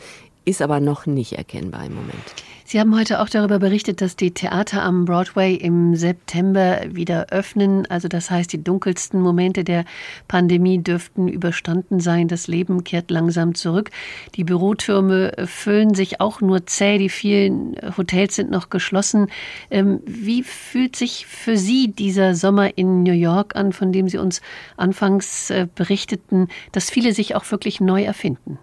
[0.49, 2.35] ist aber noch nicht erkennbar im Moment.
[2.71, 7.87] Sie haben heute auch darüber berichtet, dass die Theater am Broadway im September wieder öffnen.
[7.89, 9.85] Also das heißt, die dunkelsten Momente der
[10.27, 12.27] Pandemie dürften überstanden sein.
[12.27, 13.89] Das Leben kehrt langsam zurück.
[14.35, 16.99] Die Bürotürme füllen sich auch nur zäh.
[16.99, 19.31] Die vielen Hotels sind noch geschlossen.
[19.71, 24.19] Ähm, wie fühlt sich für Sie dieser Sommer in New York an, von dem Sie
[24.19, 24.41] uns
[24.77, 28.59] anfangs äh, berichteten, dass viele sich auch wirklich neu erfinden?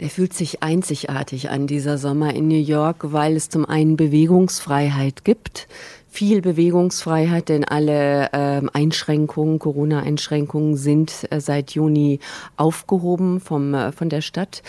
[0.00, 5.24] Der fühlt sich einzigartig an, dieser Sommer in New York, weil es zum einen Bewegungsfreiheit
[5.24, 5.68] gibt.
[6.08, 12.18] Viel Bewegungsfreiheit, denn alle äh, Einschränkungen, Corona-Einschränkungen sind äh, seit Juni
[12.56, 14.62] aufgehoben vom, äh, von der Stadt.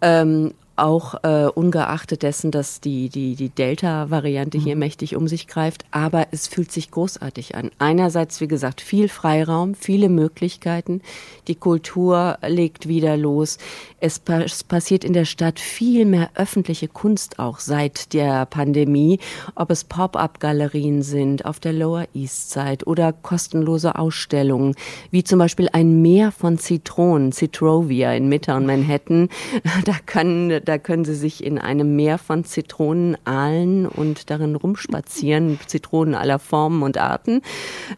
[0.00, 4.80] Ähm, auch äh, ungeachtet dessen, dass die, die, die Delta-Variante hier mhm.
[4.80, 5.84] mächtig um sich greift.
[5.90, 7.70] Aber es fühlt sich großartig an.
[7.78, 11.00] Einerseits, wie gesagt, viel Freiraum, viele Möglichkeiten.
[11.48, 13.58] Die Kultur legt wieder los.
[14.00, 19.20] Es, es passiert in der Stadt viel mehr öffentliche Kunst auch seit der Pandemie.
[19.54, 24.74] Ob es Pop-up-Galerien sind auf der Lower East Side oder kostenlose Ausstellungen,
[25.10, 29.28] wie zum Beispiel ein Meer von Zitronen, Citrovia in Midtown Manhattan.
[29.84, 35.58] Da können da können Sie sich in einem Meer von Zitronen ahlen und darin rumspazieren,
[35.66, 37.42] Zitronen aller Formen und Arten.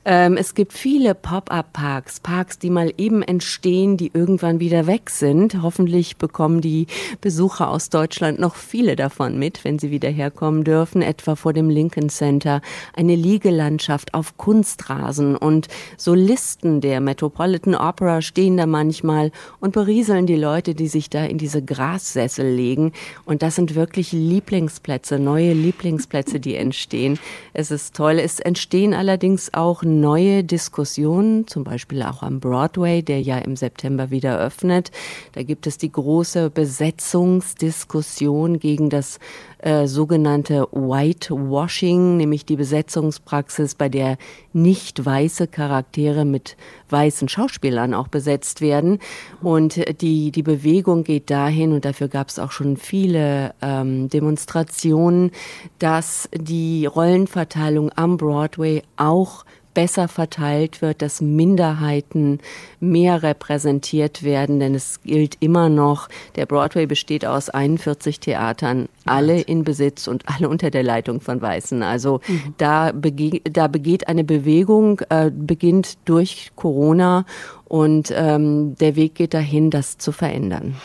[0.05, 5.63] Ähm, es gibt viele Pop-up-Parks, Parks, die mal eben entstehen, die irgendwann wieder weg sind.
[5.63, 6.87] Hoffentlich bekommen die
[7.21, 11.71] Besucher aus Deutschland noch viele davon mit, wenn sie wieder herkommen dürfen, etwa vor dem
[11.71, 12.61] Lincoln Center.
[12.95, 20.37] Eine Liegelandschaft auf Kunstrasen und Solisten der Metropolitan Opera stehen da manchmal und berieseln die
[20.37, 22.93] Leute, die sich da in diese Grassessel legen.
[23.25, 27.19] Und das sind wirklich Lieblingsplätze, neue Lieblingsplätze, die entstehen.
[27.53, 28.19] Es ist toll.
[28.19, 34.11] Es entstehen allerdings auch neue Diskussionen, zum Beispiel auch am Broadway, der ja im September
[34.11, 34.91] wieder öffnet.
[35.33, 39.19] Da gibt es die große Besetzungsdiskussion gegen das
[39.67, 44.17] äh, sogenannte Whitewashing, nämlich die Besetzungspraxis, bei der
[44.53, 46.57] nicht weiße Charaktere mit
[46.89, 49.01] weißen Schauspielern auch besetzt werden.
[49.43, 55.33] Und die, die Bewegung geht dahin, und dafür gab es auch schon viele ähm, Demonstrationen,
[55.81, 59.45] dass die Rollenverteilung am Broadway auch
[59.77, 62.41] besser verteilt wird, dass Minderheiten
[62.81, 69.39] mehr repräsentiert werden, denn es gilt immer noch, der Broadway besteht aus 41 Theatern, alle
[69.39, 71.83] in Besitz und alle unter der Leitung von Weißen.
[71.83, 72.55] Also mhm.
[72.57, 77.27] da, bege da begeht eine Bewegung, äh, beginnt durch Corona
[77.67, 80.77] und ähm, der Weg geht dahin, das zu verändern.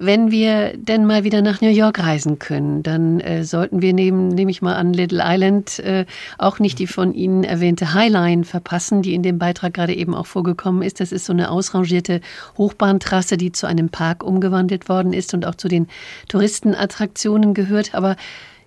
[0.00, 4.28] Wenn wir denn mal wieder nach New York reisen können, dann äh, sollten wir neben,
[4.28, 6.06] nehme ich mal an, Little Island äh,
[6.38, 10.26] auch nicht die von Ihnen erwähnte Highline verpassen, die in dem Beitrag gerade eben auch
[10.26, 11.00] vorgekommen ist.
[11.00, 12.20] Das ist so eine ausrangierte
[12.56, 15.88] Hochbahntrasse, die zu einem Park umgewandelt worden ist und auch zu den
[16.28, 17.96] Touristenattraktionen gehört.
[17.96, 18.14] Aber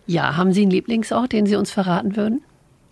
[0.08, 2.42] ja, haben Sie einen Lieblingsort, den Sie uns verraten würden?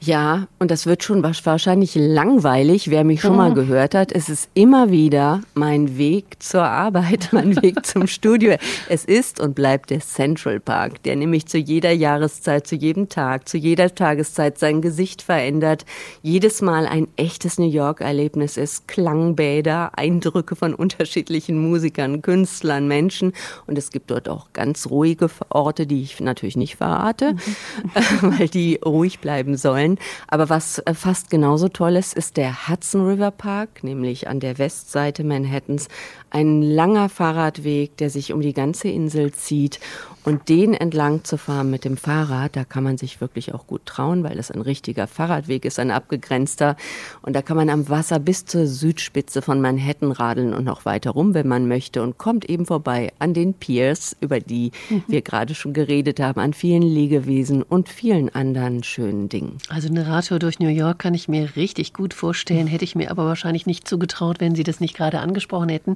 [0.01, 3.55] Ja, und das wird schon wahrscheinlich langweilig, wer mich schon mal Mhm.
[3.55, 4.13] gehört hat.
[4.13, 8.55] Es ist immer wieder mein Weg zur Arbeit, mein Weg zum Studio.
[8.87, 13.49] Es ist und bleibt der Central Park, der nämlich zu jeder Jahreszeit, zu jedem Tag,
[13.49, 15.83] zu jeder Tageszeit sein Gesicht verändert,
[16.21, 18.87] jedes Mal ein echtes New York-Erlebnis ist.
[18.87, 23.33] Klangbäder, Eindrücke von unterschiedlichen Musikern, Künstlern, Menschen.
[23.67, 27.35] Und es gibt dort auch ganz ruhige Orte, die ich natürlich nicht verrate,
[28.21, 29.88] weil die ruhig bleiben sollen.
[30.27, 34.57] Aber was äh, fast genauso toll ist, ist der Hudson River Park, nämlich an der
[34.57, 35.87] Westseite Manhattans.
[36.29, 39.79] Ein langer Fahrradweg, der sich um die ganze Insel zieht.
[40.25, 43.85] Und den entlang zu fahren mit dem Fahrrad, da kann man sich wirklich auch gut
[43.85, 46.75] trauen, weil das ein richtiger Fahrradweg ist, ein abgegrenzter.
[47.21, 51.11] Und da kann man am Wasser bis zur Südspitze von Manhattan radeln und noch weiter
[51.11, 52.03] rum, wenn man möchte.
[52.03, 55.03] Und kommt eben vorbei an den Piers, über die Mhm.
[55.07, 59.57] wir gerade schon geredet haben, an vielen Liegewesen und vielen anderen schönen Dingen.
[59.79, 63.11] Also eine Radtour durch New York kann ich mir richtig gut vorstellen, hätte ich mir
[63.11, 65.95] aber wahrscheinlich nicht zugetraut, wenn Sie das nicht gerade angesprochen hätten.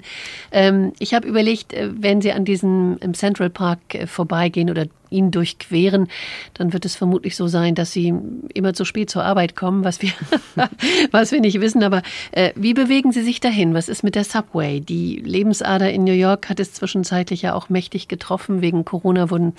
[0.54, 5.32] Ähm, ich habe überlegt, äh, wenn Sie an diesem Central Park äh, vorbeigehen oder ihn
[5.32, 6.08] durchqueren,
[6.54, 8.14] dann wird es vermutlich so sein, dass Sie
[8.54, 10.12] immer zu spät zur Arbeit kommen, was wir,
[11.12, 11.84] was wir nicht wissen.
[11.84, 13.74] Aber äh, wie bewegen Sie sich dahin?
[13.74, 14.80] Was ist mit der Subway?
[14.80, 18.62] Die Lebensader in New York hat es zwischenzeitlich ja auch mächtig getroffen.
[18.62, 19.52] Wegen Corona wurden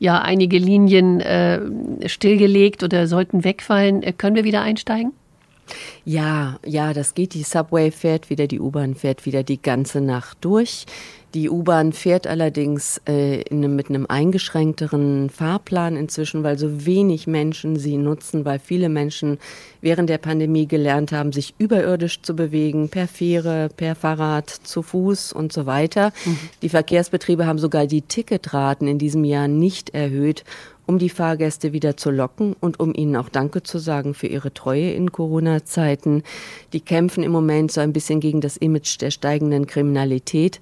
[0.00, 1.60] ja einige Linien äh,
[2.08, 4.02] stillgelegt oder sollten wegfallen.
[4.02, 5.12] Äh, können wir wieder einsteigen?
[6.04, 7.34] Ja, ja, das geht.
[7.34, 10.86] Die Subway fährt wieder, die U-Bahn fährt wieder die ganze Nacht durch.
[11.32, 17.28] Die U-Bahn fährt allerdings äh, in einem, mit einem eingeschränkteren Fahrplan inzwischen, weil so wenig
[17.28, 19.38] Menschen sie nutzen, weil viele Menschen
[19.80, 25.32] während der Pandemie gelernt haben, sich überirdisch zu bewegen, per Fähre, per Fahrrad, zu Fuß
[25.32, 26.12] und so weiter.
[26.62, 30.44] Die Verkehrsbetriebe haben sogar die Ticketraten in diesem Jahr nicht erhöht,
[30.90, 34.52] um die Fahrgäste wieder zu locken und um ihnen auch Danke zu sagen für ihre
[34.52, 36.24] Treue in Corona-Zeiten.
[36.72, 40.60] Die kämpfen im Moment so ein bisschen gegen das Image der steigenden Kriminalität.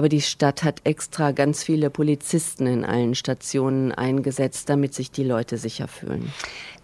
[0.00, 5.24] Aber die Stadt hat extra ganz viele Polizisten in allen Stationen eingesetzt, damit sich die
[5.24, 6.32] Leute sicher fühlen.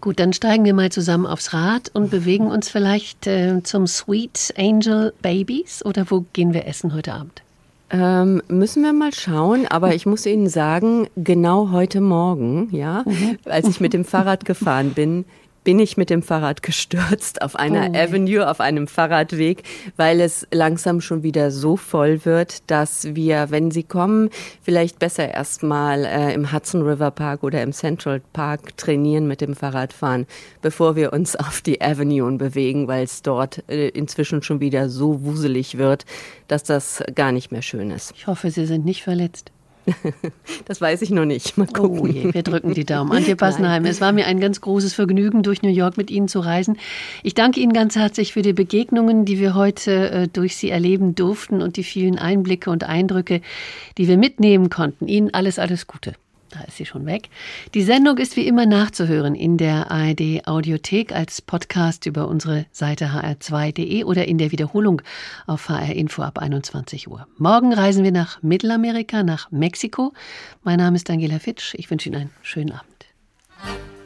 [0.01, 4.53] Gut, dann steigen wir mal zusammen aufs Rad und bewegen uns vielleicht äh, zum Sweet
[4.55, 7.41] Angel Babies oder wo gehen wir essen heute Abend?
[7.89, 13.03] Ähm, müssen wir mal schauen, aber ich muss Ihnen sagen, genau heute Morgen, ja,
[13.45, 15.25] als ich mit dem Fahrrad gefahren bin,
[15.67, 17.97] bin ich mit dem Fahrrad gestürzt auf einer Oh.
[17.97, 19.63] Avenue, auf einem Fahrradweg,
[19.97, 24.29] weil es langsam schon wieder so voll wird, dass wir, wenn Sie kommen,
[24.61, 29.55] vielleicht besser erstmal äh, im Hudson River Park oder im Central Park trainieren mit dem
[29.55, 30.25] Fahrradfahren,
[30.61, 35.21] bevor wir uns auf die Avenue bewegen, weil es dort äh, inzwischen schon wieder so
[35.25, 36.05] wuselig wird,
[36.47, 38.13] dass das gar nicht mehr schön ist.
[38.15, 39.51] Ich hoffe, Sie sind nicht verletzt.
[40.65, 41.57] Das weiß ich noch nicht.
[41.57, 41.99] Mal gucken.
[41.99, 43.11] Oh je, wir drücken die Daumen.
[43.11, 46.39] Antje Passenheim, es war mir ein ganz großes Vergnügen, durch New York mit Ihnen zu
[46.39, 46.77] reisen.
[47.23, 51.15] Ich danke Ihnen ganz herzlich für die Begegnungen, die wir heute äh, durch Sie erleben
[51.15, 53.41] durften und die vielen Einblicke und Eindrücke,
[53.97, 55.07] die wir mitnehmen konnten.
[55.07, 56.13] Ihnen alles, alles Gute.
[56.57, 57.29] Da ist sie schon weg.
[57.73, 63.07] Die Sendung ist wie immer nachzuhören in der ARD Audiothek als Podcast über unsere Seite
[63.07, 65.01] hr2.de oder in der Wiederholung
[65.45, 67.27] auf HR Info ab 21 Uhr.
[67.37, 70.13] Morgen reisen wir nach Mittelamerika, nach Mexiko.
[70.63, 71.75] Mein Name ist Angela Fitsch.
[71.75, 73.96] Ich wünsche Ihnen einen schönen Abend.